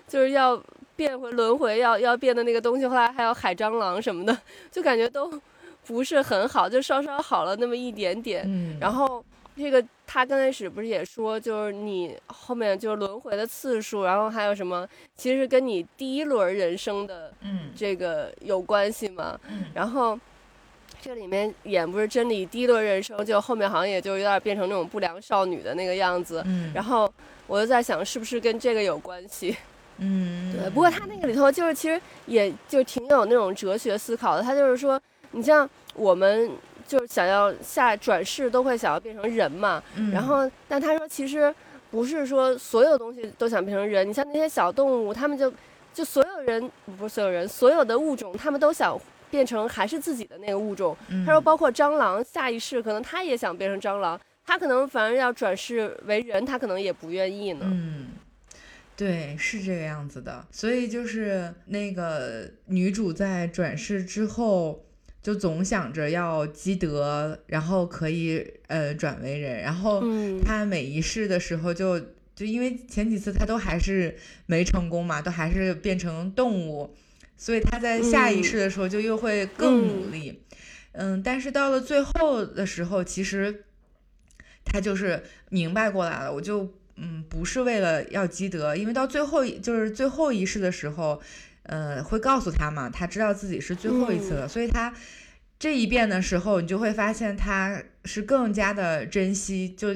[0.08, 0.60] 就是要。
[0.94, 4.38] 变回轮回要要变的那个东西，后来还有海蟑螂什么的，
[4.70, 5.32] 就感觉都
[5.86, 8.44] 不是很好，就稍稍好了那么一点点。
[8.46, 9.24] 嗯，然后
[9.56, 17.32] 这个他刚开始不是也说，就是你后面就是轮回的次数，然后还有什么，其实跟你第一轮人生的
[17.74, 19.38] 这个有关系嘛。
[19.48, 20.18] 嗯，然后
[21.00, 26.42] 这里面演不是真理第一轮人生，就后面好像也就有点变成那种不良少女的那个样子。
[26.46, 27.12] 嗯，然后
[27.46, 29.56] 我就在想，是不是跟这个有关系？
[29.98, 30.70] 嗯，对。
[30.70, 34.42] 不过他那个里头就是，其实也就挺有那种哲学思考的。
[34.42, 35.00] 他就是说，
[35.32, 36.50] 你像我们
[36.86, 39.82] 就是想要下转世，都会想要变成人嘛。
[39.96, 40.10] 嗯。
[40.10, 41.54] 然后，但他说，其实
[41.90, 44.08] 不是说所有东西都想变成人。
[44.08, 45.52] 你像那些小动物，他们就
[45.92, 48.98] 就所有人不是所有人，所有的物种，他们都想
[49.30, 50.96] 变成还是自己的那个物种。
[51.26, 57.60] 他说，包括蟑螂，下一世可能他也想变成蟑螂，他可能反而要转世为人，他可能也不愿意呢。
[57.64, 58.08] 嗯。
[58.94, 64.84] 对，是这个样子的，所以就是那个女主在转世之后，
[65.22, 70.02] 就总想着要积德，然后可以呃转为人，然后
[70.44, 72.00] 他每一世的时候就
[72.34, 76.94] 就因为前几次他都还是没成功嘛，都还是变成动物，
[77.36, 80.42] 所以他在下一世的时候就又会更努力，
[80.92, 83.64] 嗯，但是到了最后的时候，其实
[84.64, 86.74] 他就是明白过来了，我就。
[86.96, 91.20] 嗯，不是为了要积德，因为到最后就是最后一世的时候，
[91.64, 94.92] 呃，会告诉他嘛，他知道自己是最后一次了，所以他
[95.58, 99.94] 这一遍的时候，你就会发现他是更加的珍惜，就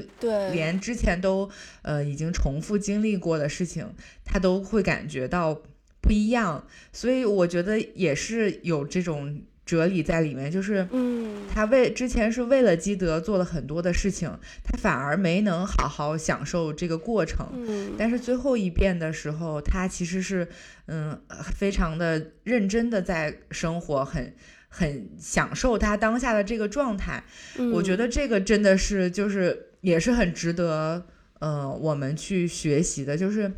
[0.52, 1.50] 连之前都
[1.82, 5.62] 呃已经重复经历过的事情，他都会感觉到
[6.00, 9.42] 不一样，所以我觉得也是有这种。
[9.66, 14.30] 哲理在里面，就是，嗯，他为之前是为了积德做了很多的事情，
[14.62, 17.46] 他反而没能好好享受这个过程。
[17.52, 20.46] 嗯，但是最后一遍的时候，他其实是，
[20.86, 21.20] 嗯，
[21.52, 24.32] 非常的认真的在生活，很
[24.68, 27.24] 很享受他当下的这个状态。
[27.72, 31.04] 我觉得这个真的是，就是也是很值得，
[31.40, 33.50] 呃，我们去学习的，就是。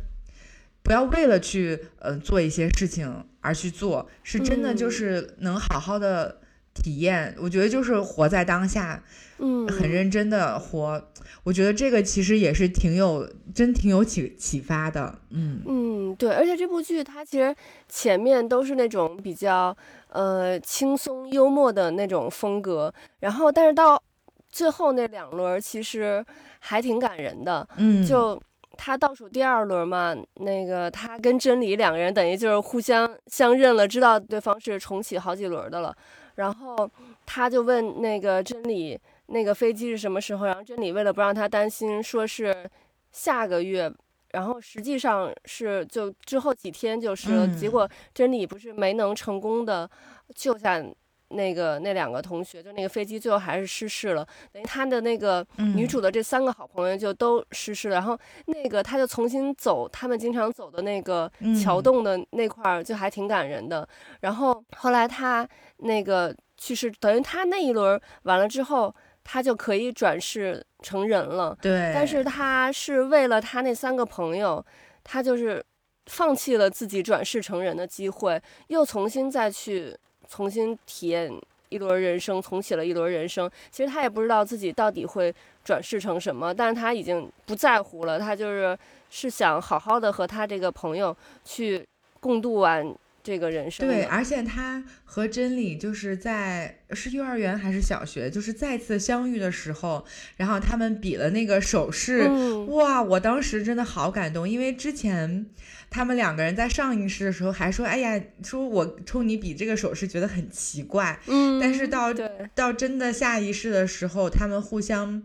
[0.81, 6.41] 不要为了去呃做一些事情而去做，是真的就是能好好的
[6.73, 7.35] 体验。
[7.39, 9.03] 我觉得就是活在当下，
[9.37, 11.09] 嗯，很认真的活。
[11.43, 15.19] 我觉得这个其实也是挺有真挺有启启发的。
[15.29, 17.55] 嗯嗯，对，而且这部剧它其实
[17.87, 19.75] 前面都是那种比较
[20.09, 24.01] 呃轻松幽默的那种风格，然后但是到
[24.49, 26.23] 最后那两轮其实
[26.59, 27.67] 还挺感人的。
[27.77, 28.41] 嗯，就。
[28.81, 35.93] 他倒数第二轮嘛，那个他跟真理两个人等于就是互相相认了，知道对方是重启好几轮的了。
[36.35, 36.89] 然后
[37.25, 40.45] 他就问那个真理，那个飞机是什么时候？
[40.45, 42.69] 然后真理为了不让他担心，说是
[43.11, 43.91] 下个月。
[44.31, 47.45] 然后实际上是就之后几天就是了。
[47.59, 49.89] 结果真理不是没能成功的
[50.33, 50.81] 救下。
[51.29, 57.95] 那个那两个同学，就那个飞机最后还是失事了，等于他的那个女主的这三个好朋友就都失事了。
[57.95, 63.87] 然后那个他就重新走他们经常走的那个桥洞的那块儿，就还挺感人的。
[64.21, 71.55] 然后后来他那个去世，等于他那一轮完了之后，他就可以转世成人了。
[71.61, 74.65] 对，但是他是为了他那三个朋友，
[75.03, 75.63] 他就是
[76.07, 79.95] 放弃了自己转世成人的机会，又重新再去。
[80.29, 81.29] 重新体验
[81.69, 83.49] 一轮人生，重启了一轮人生。
[83.71, 88.17] 其实他也不知道自己到底会转世成什么，但是他已经不在乎了。
[88.19, 88.77] 他就是
[89.09, 91.85] 是想好好的和他这个朋友去
[92.19, 92.95] 共度完。
[93.29, 100.03] 这个人生对，而且他和真理就是在是幼儿园还是小学，就是再次相遇的时候，
[100.35, 102.27] 然后他们比了那个手势，
[102.69, 103.03] 哇！
[103.03, 105.45] 我当时真的好感动，因为之前
[105.91, 112.11] 他们两个人在上一世的时候还说：“哎呀，说我冲你比这个手势觉得很奇怪。”嗯，但是到
[112.55, 115.21] 到真的下一世的时候，他们互相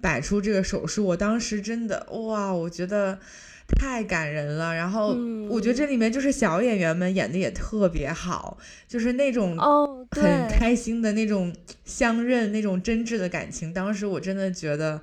[0.00, 3.18] 摆出这个手势，我当时真的哇，我觉得。
[3.76, 5.16] 太感人了，然后
[5.48, 8.56] 我觉得这里面就是小演员们演的也特别好，
[8.88, 9.56] 就是那种
[10.10, 11.54] 很开心的那种
[11.84, 13.72] 相认、那种真挚的感情。
[13.72, 15.00] 当时我真的觉得，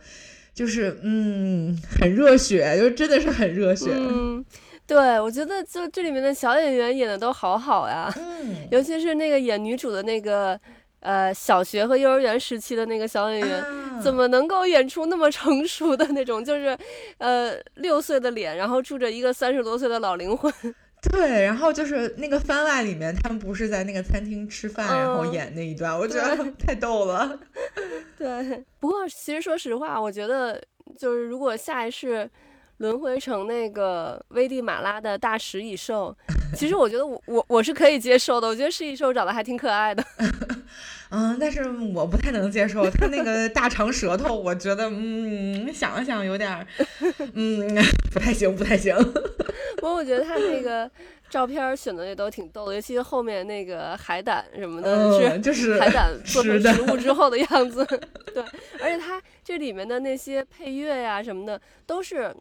[0.54, 3.92] 就是嗯，很热血，就真的是很热血。
[3.94, 4.44] 嗯，
[4.88, 10.60] 对，我觉得就这里面的小演员演的都好好呀，嗯，尤其是那个演女主的那个。
[11.06, 13.64] 呃，小学和幼儿园时期的那个小演员，
[14.02, 16.44] 怎么能够演出那么成熟的那种？
[16.44, 16.76] 就是，
[17.20, 20.52] 呃，六岁的脸，然后住着一个三十多岁的老灵魂。
[21.12, 27.40] 对，然后就是那个番外里面，他们不是在那个餐厅吃饭，然后演那一段，我觉得太逗了。
[28.18, 30.60] 对，不过其实说实话，我觉得
[30.98, 32.28] 就是如果下一世。
[32.78, 36.16] 轮回成那个危地马拉的大食蚁兽，
[36.56, 38.48] 其实我觉得我我我是可以接受的。
[38.48, 40.04] 我觉得食蚁兽长得还挺可爱的，
[41.10, 46.68] 嗯，但是我不太能接受它那个大长舌头， 我觉得嗯，想了想有点，
[47.34, 47.66] 嗯，
[48.12, 48.94] 不太行，不太行。
[49.78, 50.90] 不过我觉得它那个
[51.30, 57.86] 照片选的也都挺逗的，尤其是后面那个海胆什么的，是海胆做成食物之后的样子。
[58.34, 58.44] 对，
[58.82, 62.36] 而且它这里面的那些配乐呀什么的都是。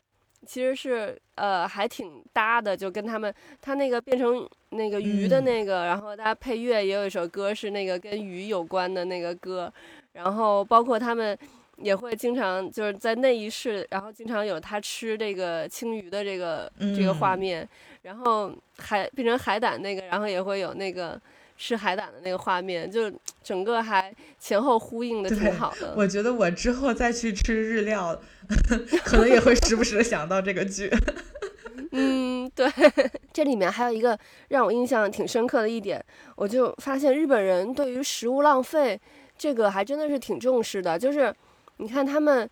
[0.45, 9.73] 其实是呃还挺搭的，就跟他们他那个变成那个鱼的那个，然后他配乐也有一首歌是那个跟鱼有关的那个歌，
[10.13, 11.37] 然后包括他们
[11.79, 17.69] 也会经常就是在那一世，然后经常有他吃这个青鱼的这个这个画面，
[18.03, 21.21] 然后海变成海胆那个，然后也会有那个。
[21.57, 23.13] 吃海胆的那个画面，就
[23.43, 25.95] 整个还前后呼应的挺好的。
[25.97, 28.21] 我觉得我之后再去吃日料，
[29.05, 30.91] 可能也会时不时的想到这个剧。
[31.93, 32.69] 嗯，对，
[33.33, 39.01] 这里面还有一个让我印象挺深刻的一点，我就发现日本人对于食物浪费
[39.39, 40.99] 这个还真的是挺重视的。
[40.99, 41.33] 就是
[41.77, 42.49] 你看他们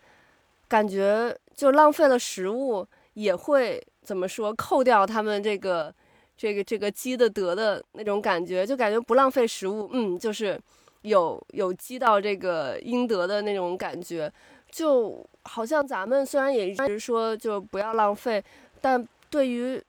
[0.68, 5.92] 感觉就浪费了食物，也会怎么说扣掉他们这个。
[6.42, 10.60] 这个这个积的德的那种感觉，就感觉不浪费食物，嗯，就是
[11.02, 14.28] 有有积到这个应得的那种感觉，
[14.68, 18.42] 就好像咱们虽然也一直说就不要浪费，
[18.80, 19.80] 但对于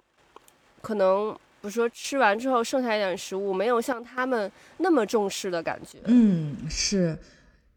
[0.80, 5.98] 可能比如说吃完之后剩下一点食物，没有像他们那么重视的感觉。
[6.06, 7.18] 嗯，是，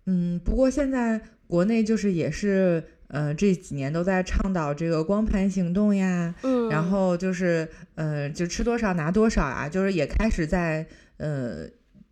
[0.05, 2.85] 嗯，不过现在国内就是也是。
[3.09, 10.85] 呃，这几年都在倡导这个光盘行动呀，嗯，然后就是呃，就吃多少拿多少啊，就是也开始在
[11.19, 11.67] 呃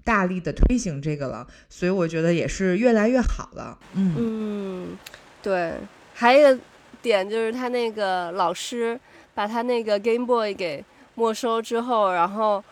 [0.04, 3.78] 大力的推行这个了，所以我觉得也是越来越好了。
[3.94, 4.98] 嗯嗯，
[5.42, 5.74] 对，
[6.12, 6.62] 还有一个
[7.02, 8.98] 点就是他那个老师
[9.34, 10.84] 把他那个 Game Boy 给
[11.16, 12.62] 没收之后，然后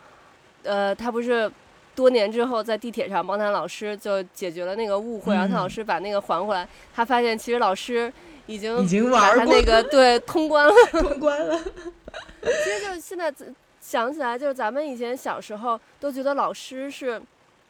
[0.62, 1.50] 呃，他不是
[1.94, 8.12] 多年之后在地铁上帮他老师就解决了那个误会，然后他老师把那个还回来，他发现其实老师
[8.46, 11.58] 已经已经玩他那个对通关了， 通关了。
[12.42, 13.32] 其实就是现在
[13.80, 17.20] 想起来，就是咱们以前小时候都觉得老师是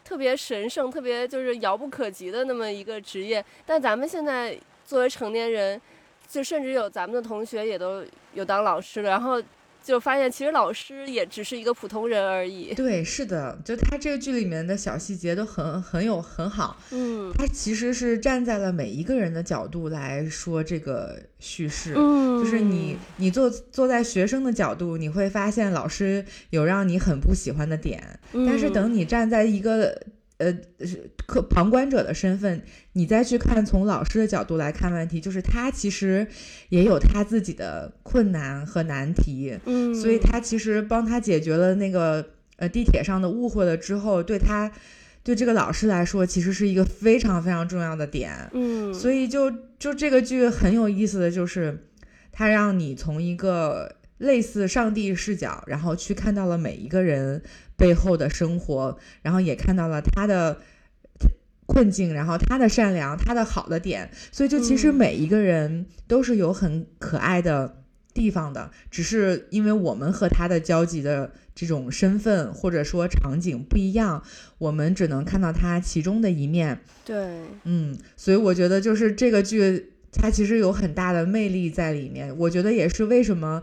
[0.05, 4.57] 特别神圣、特别就是遥不可及的那么一个职业，但咱们现在
[4.87, 5.81] 作为成年人，
[6.29, 8.05] 就甚至有咱们的同学也都
[8.35, 9.43] 有当老师的，然后。
[9.83, 12.73] 就发现其实老师也只是一个普通人而已。
[12.75, 16.77] 对，是的，就他这个剧里面的小细节都很很有很好。
[16.91, 21.95] 嗯，他其实是站在了每一个人的角度来说这个叙事。
[21.97, 28.21] 嗯，就是你你坐坐在学生的角度，你会发现老师有让你很不喜欢的点。
[28.33, 30.01] 嗯，但是等你站在一个。
[30.43, 30.53] 呃，
[30.85, 32.61] 是客旁观者的身份，
[32.95, 36.27] 你再去看从老师的角度来看问题，就是他其实
[36.69, 42.27] 也有他自己的困难和难题，嗯，所以他其实帮他解决了那个
[42.57, 44.73] 呃地铁上的误会了之后，对他
[45.23, 51.87] 对这个老师来说，其实是一个非常非常重要的点，嗯，所以就就这个剧很有意思的就是，
[52.33, 57.41] 他让你从一个类似上帝视角，然后去看到了每一个人。
[57.83, 60.61] 背后的生活，然后也看到了他的
[61.67, 67.83] 困境，然后他的善良，他的好的点，所以就其实每一个人都是有很可爱的
[68.15, 74.23] 地方的，只是因为我们和他的交集的这种身份或者说场景不一样，
[74.59, 76.79] 我们只能看到他其中的一面。
[77.05, 77.17] 对，
[77.65, 82.33] 嗯，所以我觉得就是这个剧，它其实有很大的魅力在里面。
[82.39, 83.61] 我觉得也是为什么。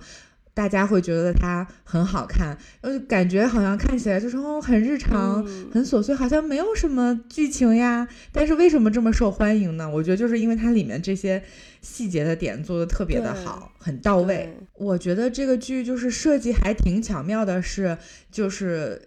[0.60, 5.42] 大家会觉得它很好看，呃，感觉好像看起来就是哦，很日常、
[5.72, 8.06] 很琐碎，好像没有什么剧情呀。
[8.34, 9.90] 但是为什么这么受欢迎呢？
[9.90, 11.42] 我觉得就是因为它里面这些
[11.80, 14.54] 细节的点做的特别的好，很到位。
[14.74, 17.98] 我觉得这个剧就是设计还挺巧妙的，是
[18.30, 19.02] 就是。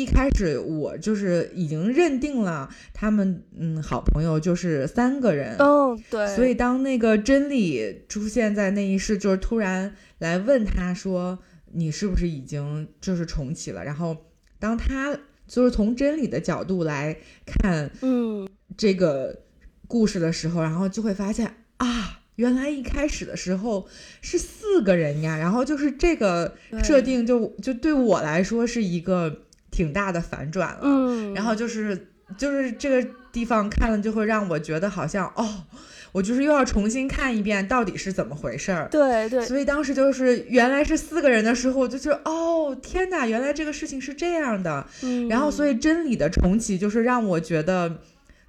[0.00, 5.56] 一开始我就是已经认定了他们，嗯，好朋友就是三个人。
[5.58, 6.26] 哦，对。
[6.34, 11.38] 所以当那个真理出现在那一世，就是突然来问他说
[11.72, 14.16] ：“你是不是已经就是重启了？”然后
[14.58, 18.48] 当他就是从真理的角度来看，嗯，
[18.78, 19.40] 这个
[19.86, 23.86] 故事的时候，然后就会发现啊，原来一开始的时候
[24.22, 25.36] 是四个人呀。
[25.36, 29.42] 然后就是这个设定，就就对我来说是一个。
[29.80, 35.64] 挺大的反转了，嗯，然后就是就是这个地方看了就会让我觉得好像哦，
[36.12, 47.96] 我就是又要重新看一遍到底是怎么回事儿，对对，所以当时就是原来是四个人的时候，我就是哦天哪，原来这个事情是这样的，嗯，然后所以真理的重启就是让我觉得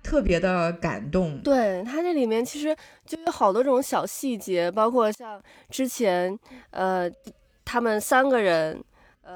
[0.04, 2.76] 特别的感动，对它这里面其实
[3.06, 6.38] 就有好多种小细节，包括像之前
[6.72, 7.10] 呃
[7.64, 8.84] 他们三个人。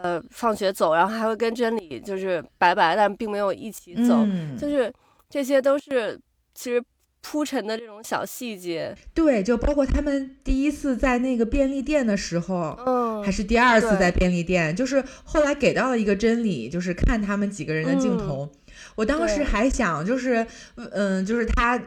[0.02, 4.26] 呃，放学走，然后还会跟真理就是拜拜，但并没有一起走，
[4.60, 4.92] 就是
[5.30, 6.20] 这些都是
[6.54, 6.84] 其实
[7.22, 8.96] 铺陈的这种小细节。
[9.14, 18.52] 对，就包括他们第一次在那个便利店的时候，嗯，还是第二次在便利店，就是后来给到了一个真理，就是看他们几个人的镜头。
[18.96, 21.82] 我当时还想，就是嗯，就是他。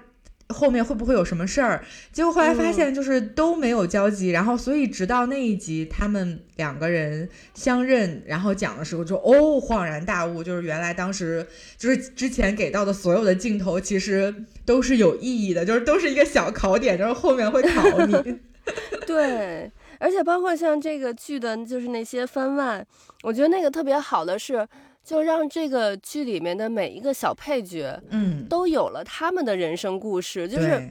[0.55, 1.85] 后面会不会有什么事儿？
[2.11, 11.47] 结果后来发现就是都没有交集，然后所以直到那一集他们两个人相认，然后讲的时候就哦恍然大悟，就是原来当时
[11.77, 14.35] 就是之前给到的所有的镜头其实
[14.65, 18.39] 都是有意义的，就是都是一个小考点，就是后面会考你。
[19.07, 22.87] 对，而且包括像这个剧的，就是那些番外，
[23.23, 24.67] 我觉得那个特别好的是。
[25.09, 30.47] 就让这个剧里面的每一个小配角，嗯，都有了他们的人生故事。
[30.47, 30.87] 就是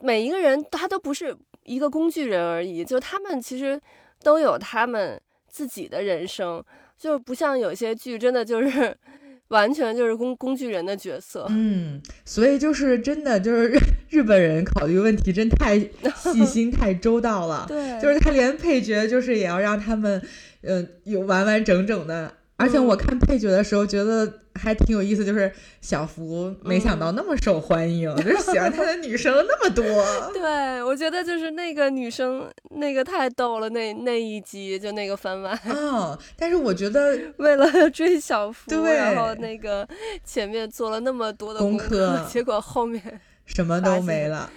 [0.00, 1.32] 每一个人他都不是
[1.62, 3.80] 一个工具人而已，就他们其实
[4.24, 6.60] 都有他们自己的人生，
[6.98, 8.92] 就不像有些剧真的就是
[9.54, 11.46] 完全就是工工具人的角色。
[11.48, 13.78] 嗯，所以就是真的就是
[14.10, 15.78] 日本人考虑问题真太
[16.18, 17.66] 细心太周到了。
[17.68, 20.20] 对，就是他连配角就是也要让他们，
[20.62, 22.32] 呃，有完完整整的。
[22.58, 25.50] 而且我看配角的时候，觉得还挺有意思，就是
[25.80, 29.84] 小福没想到那么受欢迎，就是喜欢他的女生那么多。
[30.34, 35.56] 对，我觉得就是那个女生那个太逗了，那那一集就那个番外。
[35.68, 39.88] 哦，但是我觉得 为了追小福，对，然后那个
[40.24, 44.50] 前面做了那么多的功课，结果后面什么都没了。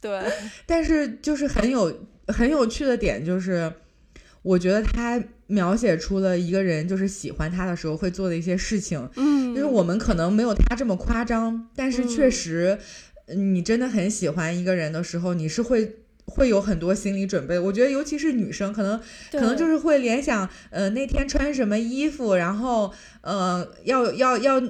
[0.00, 0.22] 对，
[0.64, 1.92] 但是就是很有
[2.28, 3.72] 很有趣的点就是。
[4.42, 12.78] 我觉得他描写出了一个人就是喜欢他的时候会做的一些事情，嗯，就是我们可能没有他这么夸张，但是确实，
[13.34, 17.58] 你真的很喜欢一个人的时候，你是会会有很多心理准备。
[17.58, 24.60] 我觉得，尤其是女生，可能可能就是会联想，呃，那天穿什么衣服，然后呃，要要要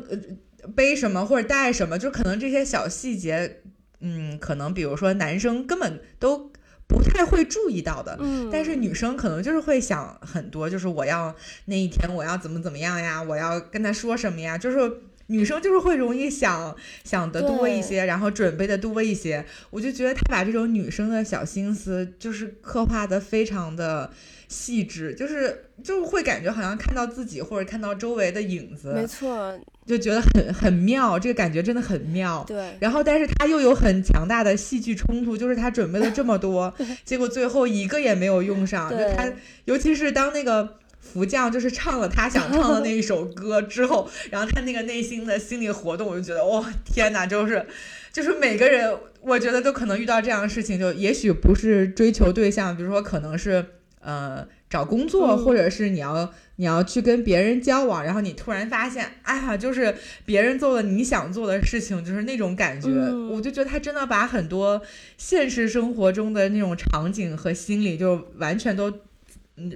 [0.75, 3.63] 背什么或者带什么，就可能这些小细节，
[4.01, 6.51] 嗯，可能比如说男生根本都
[6.87, 11.35] 不太会注意到的，嗯，但是女生可能就是会想很多，就是我要
[11.67, 15.03] 那一天我要怎么怎么样呀，我要跟他说什么呀，就是。
[15.29, 19.45] 女生就是会容易想想的多一些，然后准备的多一些。
[19.71, 24.09] 我就觉得他把这种女生的小心思，就是刻画的非常的
[24.49, 28.93] 细致，就是就会感觉好像看到自己或者看到周围的影子。
[28.95, 32.45] 没错，就觉得很很妙，这个感觉真的很妙。
[32.47, 32.77] 对。
[32.81, 36.73] 然后，但是他又有很强大的戏剧冲突，就是他准备了这么多，
[37.05, 38.91] 结果最后一个也没有用上。
[38.91, 39.33] 就他，
[39.65, 40.77] 尤其是当那个。
[40.99, 47.65] 福将就是唱了他想唱的那一首歌之后，然后他那个内心的心理活动，我就觉得哇天哪，就是
[48.13, 53.65] 就是每个人，我觉得都可能遇到这样的事情，就也许不是追求对象，比如说可能是
[54.07, 59.95] 呃找工作，或者是你要你要去跟别人交往，然后你突然发现，哎呀，就是
[60.25, 62.89] 别人做了你想做的事情，就是那种感觉，
[63.31, 64.81] 我就觉得他真的把很多
[65.19, 68.93] 现实生活中的那种场景和心理，就完全都。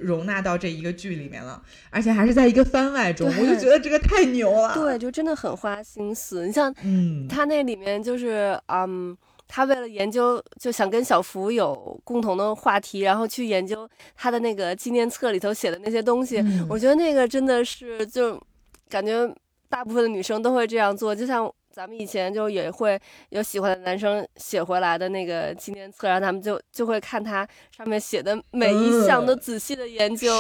[0.03, 4.75] 容纳到这一个剧里面了，而且还是在一个番外中，我就觉得这个太牛了。
[4.75, 6.47] 对，就真的很花心思。
[6.47, 9.17] 你像，嗯，他那里面就是，嗯，
[9.53, 16.41] 他为了研究，就想跟小福有共同的话题，然后去研究他的那个纪念册里头写的那些东西。
[16.69, 18.41] 我觉得那个真的是，就
[18.89, 19.29] 感觉
[19.69, 21.53] 大部分的女生都会这样做，就像。
[21.71, 23.01] 咱们以前就也会
[23.31, 27.47] 有喜欢的男生写回来的那个纪念册，然后他们就就会看他
[27.77, 30.33] 上面写的每一项都仔细的研究。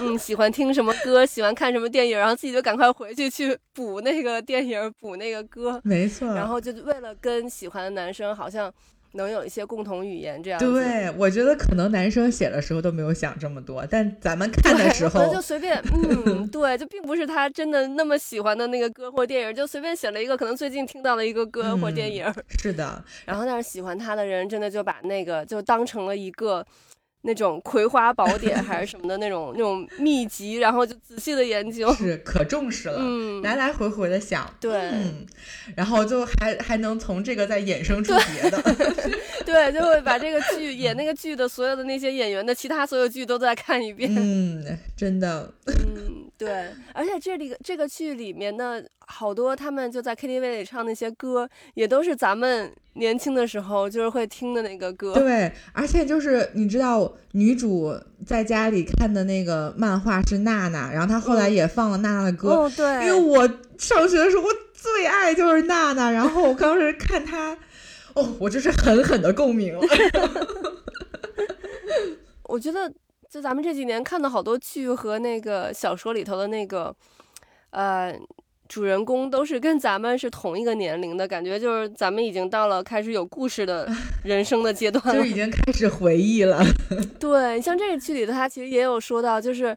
[0.00, 5.80] 嗯，喜欢听什么歌，喜欢看什么电影，然后自己就赶快回去去补那个电影，补那个歌。
[5.84, 6.34] 没错。
[6.34, 8.72] 然后就为了跟喜欢的男生好像。
[9.12, 22.24] 能有一些共同语言，这样对，我觉得可能男生写的时候都没有想这么多，但咱们看的时候就随便，嗯， 对，就并不是他真的那么喜欢的那个歌或电影，就随便写了一个可能最近听到的一个歌或电影。
[22.58, 26.64] 是的，然后但是喜欢他的人真的就把那个就当成了一个。
[27.22, 35.26] 那种葵花宝典还是什么的那种那种秘籍，然后就仔细的研究，是可重视了，嗯，来来回回的想，对，嗯，
[35.74, 38.62] 然后就还还能从这个再衍生出别的，
[39.44, 52.72] 对，就会把这个剧演那个剧的所有的那些演员的其他所有剧都再看一遍，嗯，真的，嗯，对，而且这里这个剧里面的好多他们就在 KTV 里唱那些歌，也都是咱们。
[52.94, 57.94] 年轻的时候就是会听的那个歌，对，而且就是你知道，女主
[58.26, 67.56] 在家里看的那个漫画是娜娜，然后她后来也放了娜娜的歌，哦，对，因为我上学的时候我最爱就是娜娜，然后我当时看她，
[68.14, 69.86] 哦，我就是狠狠的共鸣了。
[72.48, 72.92] 我觉得
[73.28, 76.94] 就咱们这几年看的好多剧和那个小说里头的那个，
[77.70, 78.18] 呃。
[78.68, 83.88] 主人公都是跟咱们是同一个年龄的感觉，就是咱们已经到了开始有故事的
[84.22, 86.62] 人生的阶段了，就已经开始回忆了。
[87.18, 89.74] 对，像这个剧里头，他其实也有说到，就是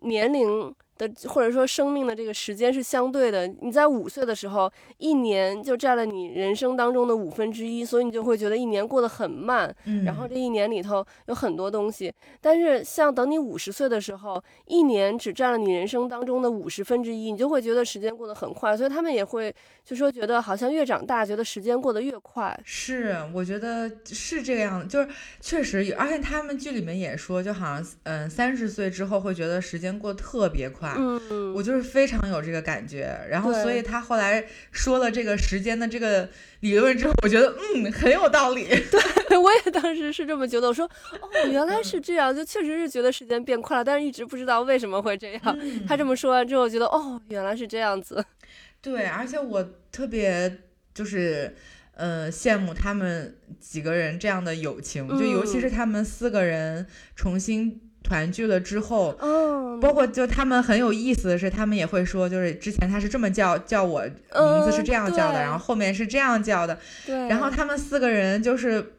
[0.00, 0.74] 年龄。
[1.08, 9.74] 的或者说生命的这个时间是相对的，你在五岁的时候，一年就占了你人生当中的五分之一，所以你就会觉得一年过得很慢。
[9.84, 18.76] 嗯，然后这一年里头有很多东西，但是像等你五十岁的时候，一年只占了你人生当中的五十分之一，你就会觉得时间过得很快。
[18.76, 22.58] 所以他们也会就说觉得好像越长大，觉得时间过得越快。
[22.64, 25.08] 是，我觉得是这个样子，就是
[25.40, 30.91] 确实，而且他们剧里面也说，就好像嗯三十岁之后会觉得时间过得特别快。
[30.98, 36.28] 嗯，我就是非常有这个感觉，然后所以他后来说了这个时间的这个
[36.60, 38.66] 理论之后，我觉得嗯很有道理。
[39.28, 45.58] 对，我也当时是这么觉得，我说哦原来是这样，就确实是觉得时间变快了，但是一直不知道为什么会这样。
[45.86, 48.24] 他这么说完之后，觉得哦原来是这样子。
[48.80, 50.58] 对，而且我特别
[50.92, 51.54] 就是
[51.94, 57.88] 呃羡慕他们几个人这样的友情，就尤其是他们四个人重新。
[58.02, 68.94] 团聚了之后，嗯，包括就他们很有意思的是，他们也会说，就是之前他是这么叫叫我名字是这样叫的，然后后面是这样叫的，对，然后他们四个人就是。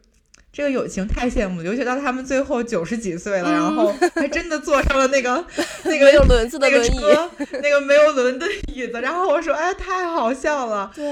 [0.54, 5.44] 这个友情太羡慕，尤其到他们最后九十几岁了，然后还真的坐上了那个
[5.82, 7.00] 那个没有轮子的轮椅，
[7.60, 9.00] 那个没有轮的椅子。
[9.00, 11.04] 然后我说：“哎，太好笑了。”对，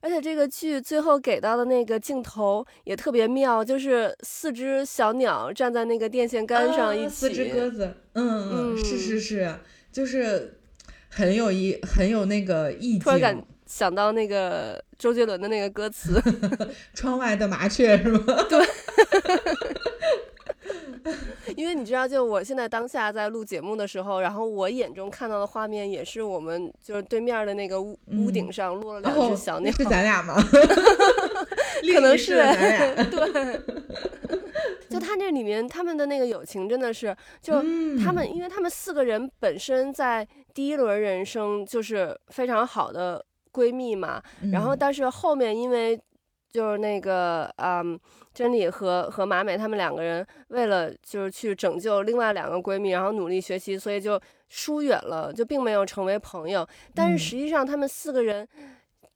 [0.00, 9.52] 而且这个剧最后给到的那个镜头也特别妙，就是四只小鸟站在那个电线杆上一起，四只鸽子，嗯嗯，是是是，
[9.90, 10.60] 就是
[11.08, 13.44] 很有意，很有那个意境。
[13.70, 16.20] 想到那个周杰伦的那个歌词，
[16.92, 18.20] 窗外的麻雀是吗？
[18.48, 18.66] 对，
[21.54, 30.34] 因为你知道，就我现在当下在录节目的时候，然后我眼中看到的画面也是我们就是对面的那个屋屋顶上落了两只小鸟，是咱俩吗？
[31.94, 32.34] 可能是
[33.08, 33.60] 对。
[34.90, 37.54] 就他那里面他们的那个友情真的是，就
[38.02, 44.22] 他们，因为他们四个人本身在第一轮人生就是非常好的闺蜜嘛，
[44.52, 46.00] 然后但是后面因为
[46.52, 47.98] 就是那个嗯，
[48.32, 56.66] 真理和和马美他们两个人为了就是去拯救另外两个闺蜜，然后努力学习，所以就疏远了，就并没有成为朋友。
[56.94, 58.48] 但是实际上他们四个人。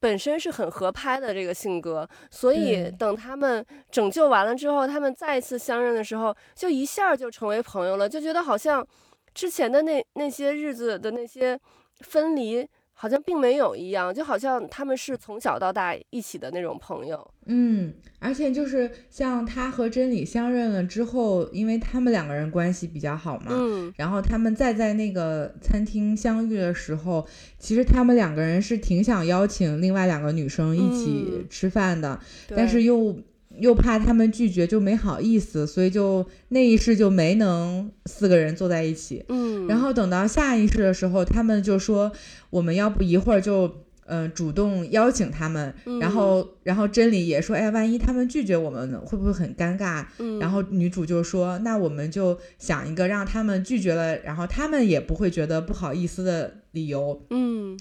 [0.01, 8.87] 本身是很合拍的这个性格，所以等他们拯救完了之后，他们再一次相认的时候，就一下就成为朋友了，就觉得好像
[9.33, 11.59] 之前的那那些日子的那些
[12.01, 12.69] 分离。
[12.95, 17.31] 好像并没有一样，就好像他们是从小到大一起的那种朋友。
[17.47, 27.27] 嗯，而且就是像他和真理相认了之后，因为他们两个人关系比较好嘛，嗯，然后他们再在那个餐厅相遇的时候，
[27.59, 32.19] 其实他们两个人是挺想邀请另外两个女生一起吃饭的，
[32.49, 33.15] 但是又。
[33.59, 39.25] 又怕他们拒绝，就没好意思，所以就那一世就没能四个人坐在一起。
[39.29, 42.11] 嗯，然后等到下一世的时候，他们就说
[42.51, 50.05] 我们要不一会儿就嗯主动邀请他们，然后然后真理也说，哎，万一他们拒绝我们呢，会不会很尴尬？
[50.39, 57.25] 然后女主就说，那我们就想一个让他们拒绝了，然后他们也不会觉得不好意思的理由。
[57.31, 57.79] 嗯，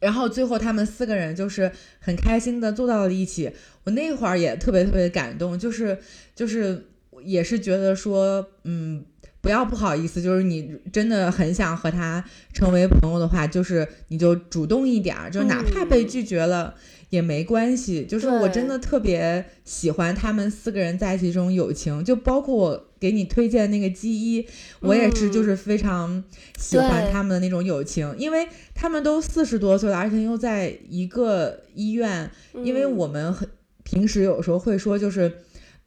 [0.00, 1.70] 然后最后他们四个人就是
[2.00, 3.50] 很开心的坐到了一起。
[3.84, 5.98] 我那会儿也特别特别感动，就是
[6.34, 6.88] 就是
[7.22, 9.04] 也是觉得说，嗯，
[9.46, 16.74] 不要不好意思，就是你真的很想和他成为朋友的话，就是你就主动一点儿，就哪怕被拒绝了
[17.10, 18.04] 也没关系。
[18.04, 24.44] 就是我真的特别喜欢他们四个人在一起这种友情，就包括我给你推荐那个基一，
[24.80, 26.24] 我也是就是非常
[26.58, 32.28] 喜欢他们的那种友情，因为他们都四十多岁了，而且又在一个医院，
[32.64, 33.48] 因为我们很。
[33.88, 35.32] 平时有时候会说，就是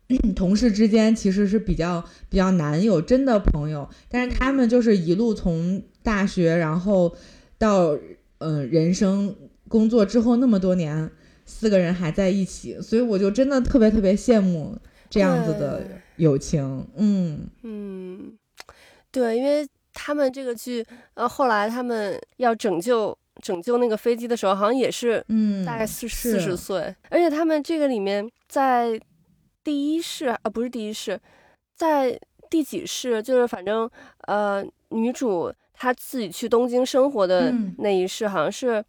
[0.35, 7.15] 同事之间其实是比较比较难有真的朋友，但是他们就是一路从大学，然后
[7.57, 7.97] 到
[8.39, 9.35] 嗯人生
[9.67, 11.09] 工作之后那么多年，
[11.45, 14.77] 四个人还在一起，所以我就真的特别特别羡慕
[15.09, 15.85] 这样子的
[16.15, 16.87] 友情。
[16.95, 18.33] 嗯嗯，
[19.11, 23.17] 对，因为他们这个剧，呃，后来他们要拯救。
[23.41, 28.99] 拯救那个飞机的时候，好像也是，嗯，大概四四十岁，而且他们这个里面在
[29.63, 31.19] 第一世啊，不是第一世，
[31.75, 33.89] 在第几世，就是反正
[34.27, 38.73] 呃，女主她自己去东京生活的那一世，好像是。
[38.73, 38.85] 嗯，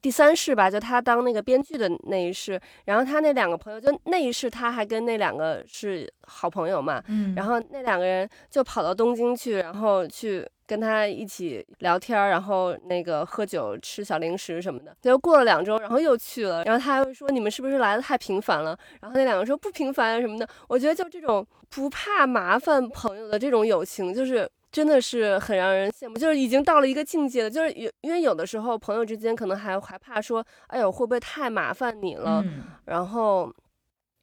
[0.00, 14.96] 第三世吧，就他当那个编剧的那一世，然后他那两个朋友，就那一世他还跟那两个是好朋友嘛，嗯，然后那两个人就跑到东京去，然后去跟他一起聊天，然后那个喝酒、吃小零食什么的。
[15.02, 18.76] 结果过了两周，然后又去了，然后他还会说你们是不是来的太频繁了？
[19.00, 20.48] 然后那两个说不频繁啊什么的。
[20.66, 24.48] 我觉得就这种不怕麻烦朋友的这种友情，就是。
[24.72, 27.50] 真的是很让人羡慕，就是已经到了一个境界了。
[27.50, 32.44] 就是有，因为有的时候朋友之间可能还还怕说，哎呦会不会太麻烦你了，
[32.84, 33.50] 然后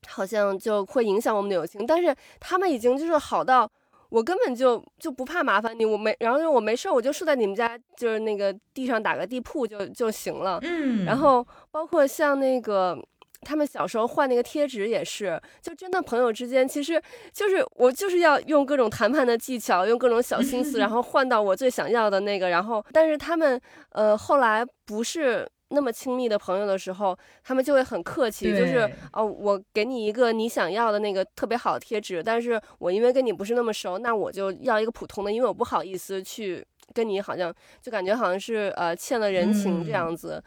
[0.07, 1.85] 好像就会影响我们的友情。
[1.85, 3.69] 但是他们已经就是好到
[4.09, 10.59] 我根本就就不怕麻烦你，我没，然后我没事我就睡在你们家，就是那个地上打个地铺就就行了。
[10.61, 12.95] 嗯，然后包括像那个。
[13.43, 22.49] 他们小时候换那个贴纸也是，就真的朋友之间，其实就是我就是要用各种谈判的技巧，用各种小心思，然后换到我最想要的那个。
[22.49, 23.59] 然后，但是他们
[23.91, 36.63] 呃后来不是那么亲密的朋友的时候，他们就会很客气，就是哦，我给你一个你想要的那个特别好的贴纸，但是我因为跟你不是那么熟，那我就要一个普通的，因为我不好意思去
[36.93, 40.43] 跟你好像就感觉好像是呃欠了人情这样子，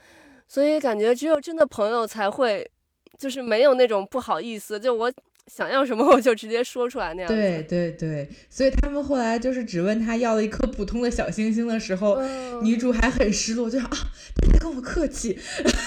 [0.46, 2.70] 所以感觉只有真的朋友才会。
[3.18, 5.12] 就是没有那种不好意思，就我
[5.46, 7.28] 想要什么 我就直接说出来那样。
[7.28, 12.20] 对对对，所以他们后来就是只问他要了一颗普通的小星星的时候，
[12.62, 13.96] 女主还很失落，就说啊，
[14.40, 15.38] 他在跟我客气，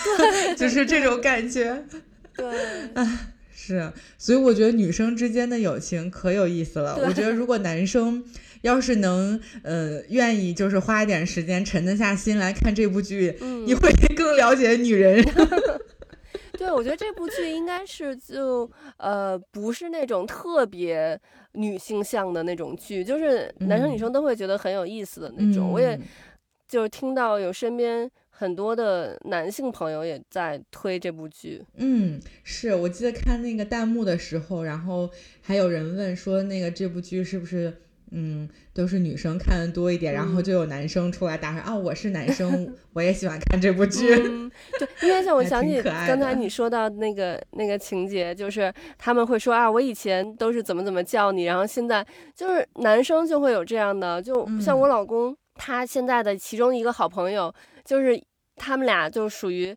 [0.57, 1.84] 就是这种感觉。
[2.36, 2.45] 对，
[2.93, 6.97] 啊，是，所以我觉得女生之间的友情可有意思了。
[7.05, 8.23] 我觉得如果男生
[8.61, 15.21] 要是能呃愿意，就是花一点时间沉得下心来看这部剧，你会更了解女人。
[16.60, 21.18] 对，我觉得这部剧应该是就呃不是那种特别
[21.53, 25.72] 女性向的那种剧，就是男生女生都会觉得很有意思的那种。
[25.72, 25.97] 我也
[26.68, 31.64] 就是听到有身边很多的男性朋友也在推这部剧。
[31.78, 35.10] 嗯，是我记得看那个弹幕的时候，然后
[35.41, 37.74] 还有人问说，那个这部剧是不是？
[38.12, 44.16] 嗯，都是女生看的多一点，然后就有男生出来打说啊，我是男生， 我也喜欢看这部剧。
[44.16, 52.05] 对，因为像我 想起刚才你说到那个那个情节，就是他们会说啊，我以前都是怎么怎么叫你，然后现在
[52.36, 57.53] 就是男生就会有这样的，就像我老公他现在的其中一个好朋友，
[57.84, 58.22] 就是
[58.55, 59.76] 他们俩就属于。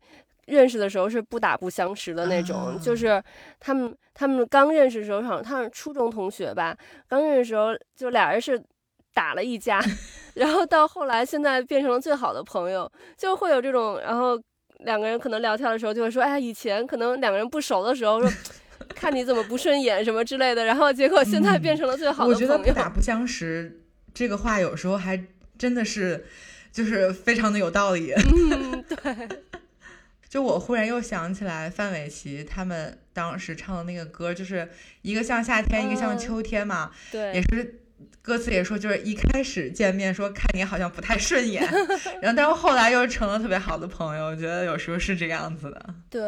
[0.48, 3.22] 认识的时候是不打不相识的那种，就是
[3.60, 6.76] 他们他们刚认识的时候，好像他们初中同学吧，
[7.08, 8.62] 刚认识的时候就俩人是
[9.14, 9.82] 打了一架，
[10.34, 14.40] 然后到后来现在变成了最好的朋友，就会有这种，然后
[14.80, 18.30] 两个人可能聊天的时候就会说，哎，以前可能两个人不熟的时候说，
[18.94, 22.34] 看你怎么不顺眼什么之类的，然后结果现在变成了最好的朋友。
[22.34, 23.82] 我觉得不打不相识
[24.12, 25.22] 这个话有时候还
[25.56, 26.26] 真的是
[26.70, 28.12] 就是非常的有道理。
[28.12, 29.28] 嗯，对。
[30.28, 34.68] 就我忽然又想起来范玮琪他们当时唱的那个歌，就是
[35.02, 36.90] 一个像夏天，一个像秋天嘛。
[37.10, 37.80] 对，也是
[38.20, 41.62] 歌词也说，就是一开始见面说看你好像不太顺眼，
[42.22, 44.26] 然后但是后来又成了特别好的朋友。
[44.26, 45.94] 我觉得有时候是这个样子的。
[46.08, 46.22] 对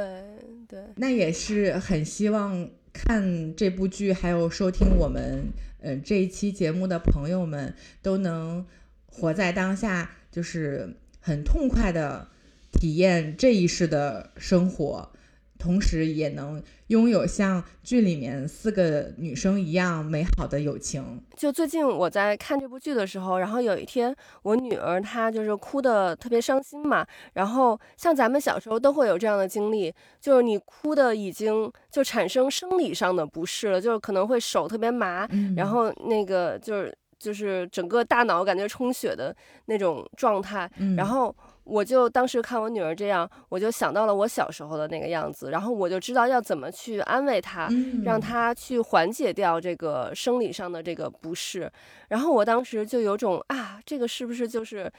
[0.68, 5.45] 对，那也是很希望看这部剧，还有收听我们
[5.80, 8.66] 嗯这一期节目的朋友们都能
[9.07, 12.28] 活在当下，就是很痛快的。
[12.76, 15.12] 体验这一世的生活，
[15.59, 21.23] 同时也能拥有像剧里面四个女生一样美好的友情。
[21.37, 35.27] 就最近我在看这部剧的时候，然后有一天我女儿她就是哭的特别伤心嘛，然后像咱们小时候都会有这样的经历，就是你哭的已经就产生生理上的不适了，就是可能会手特别麻，
[35.57, 39.35] 然后那个就是就是整个大脑感觉充血的
[39.67, 41.35] 那种状态，然后。
[41.65, 47.69] 我就当时看我女儿这样，我就想到了我小时候的那个样子，然后我就知道要怎么去安慰她，
[48.05, 51.71] 让她去缓解掉这个生理上的这个不适。
[52.09, 54.93] 然后我当时就有种啊，这个是不是就是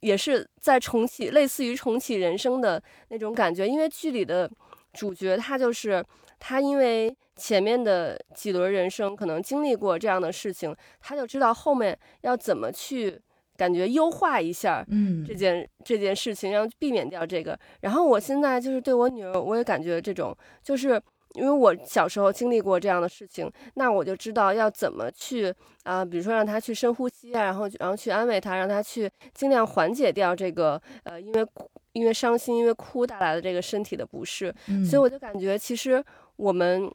[0.00, 3.66] 也是在重启，类似于重启人生的那种感觉？
[3.66, 4.48] 因为剧里的
[4.92, 6.04] 主角他就是
[6.38, 13.20] 他，因为前面的几轮人生可能经历过这样的事情，他就知道后面要怎么去。
[13.56, 17.58] 感觉优化一下，嗯，这件这件事情，然后避免掉这个。
[17.80, 21.00] 然后我现在就是对我女儿，我也感觉这种，就是
[21.34, 34.54] 因为我小时候经历过这样的事情，那我就知道要怎么去啊，比如说让她去深呼吸啊，然后然后去安慰她，让她去尽量缓解掉这个呃，因为哭、因为伤心、因为哭带来的这个身体的不适。
[34.88, 36.04] 所以我就感觉，其实
[36.36, 36.90] 我们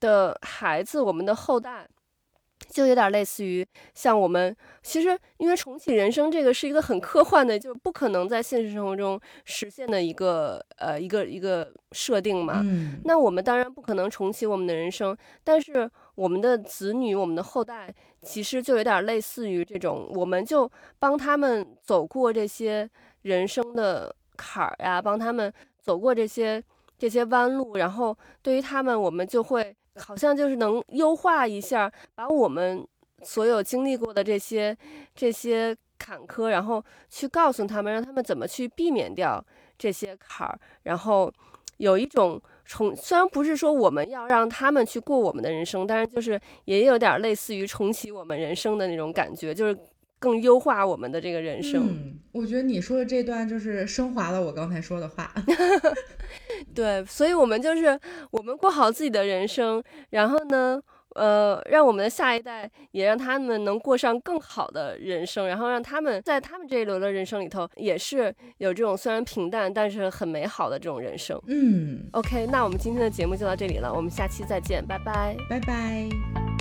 [0.00, 1.86] 的孩子，我们的后代。
[2.68, 12.60] 就有点类似于像我们，其实因为重启人生这个是一个很科幻的，就是不可能在现实生活中实现的一个呃一个一个设定嘛。
[12.62, 13.00] 嗯。
[13.04, 22.88] 那我们当然不可能重启我们的人生，但是我们的子女、我们的后代，其实就有点类似于这种，我们就帮他们走过这些
[23.22, 26.62] 人生的坎儿呀，帮他们走过这些
[26.98, 29.74] 这些弯路，然后对于他们，我们就会。
[29.98, 32.86] 好像就是能优化一下，把我们
[33.22, 34.76] 所有经历过的这些
[35.14, 39.44] 这些坎坷，然后去告诉他们，让他们怎么去避免掉
[39.76, 41.32] 这些坎儿，然后
[41.76, 49.78] 有一种重，虽然不是说我们要让他们去过我们的人生，但是就是也有点类似于重启我们人生的那种感觉，就是。
[50.18, 51.88] 更优化我们的这个人生。
[51.88, 55.32] 嗯，我觉得你说的这段就是升华了我刚才说的话。
[56.74, 57.98] 对，所以我们就是
[58.30, 60.80] 我们过好自己的人生，然后呢，
[61.14, 71.40] 呃，让我们的下一代也让他们能过上更好的人生，然后让他们在他们这一轮的人生里头也是有这种虽然平淡但是很美好的这种人生。
[71.46, 76.57] 嗯，OK，那我们今天的节目就到这里了，我们下期再见，拜拜，拜拜。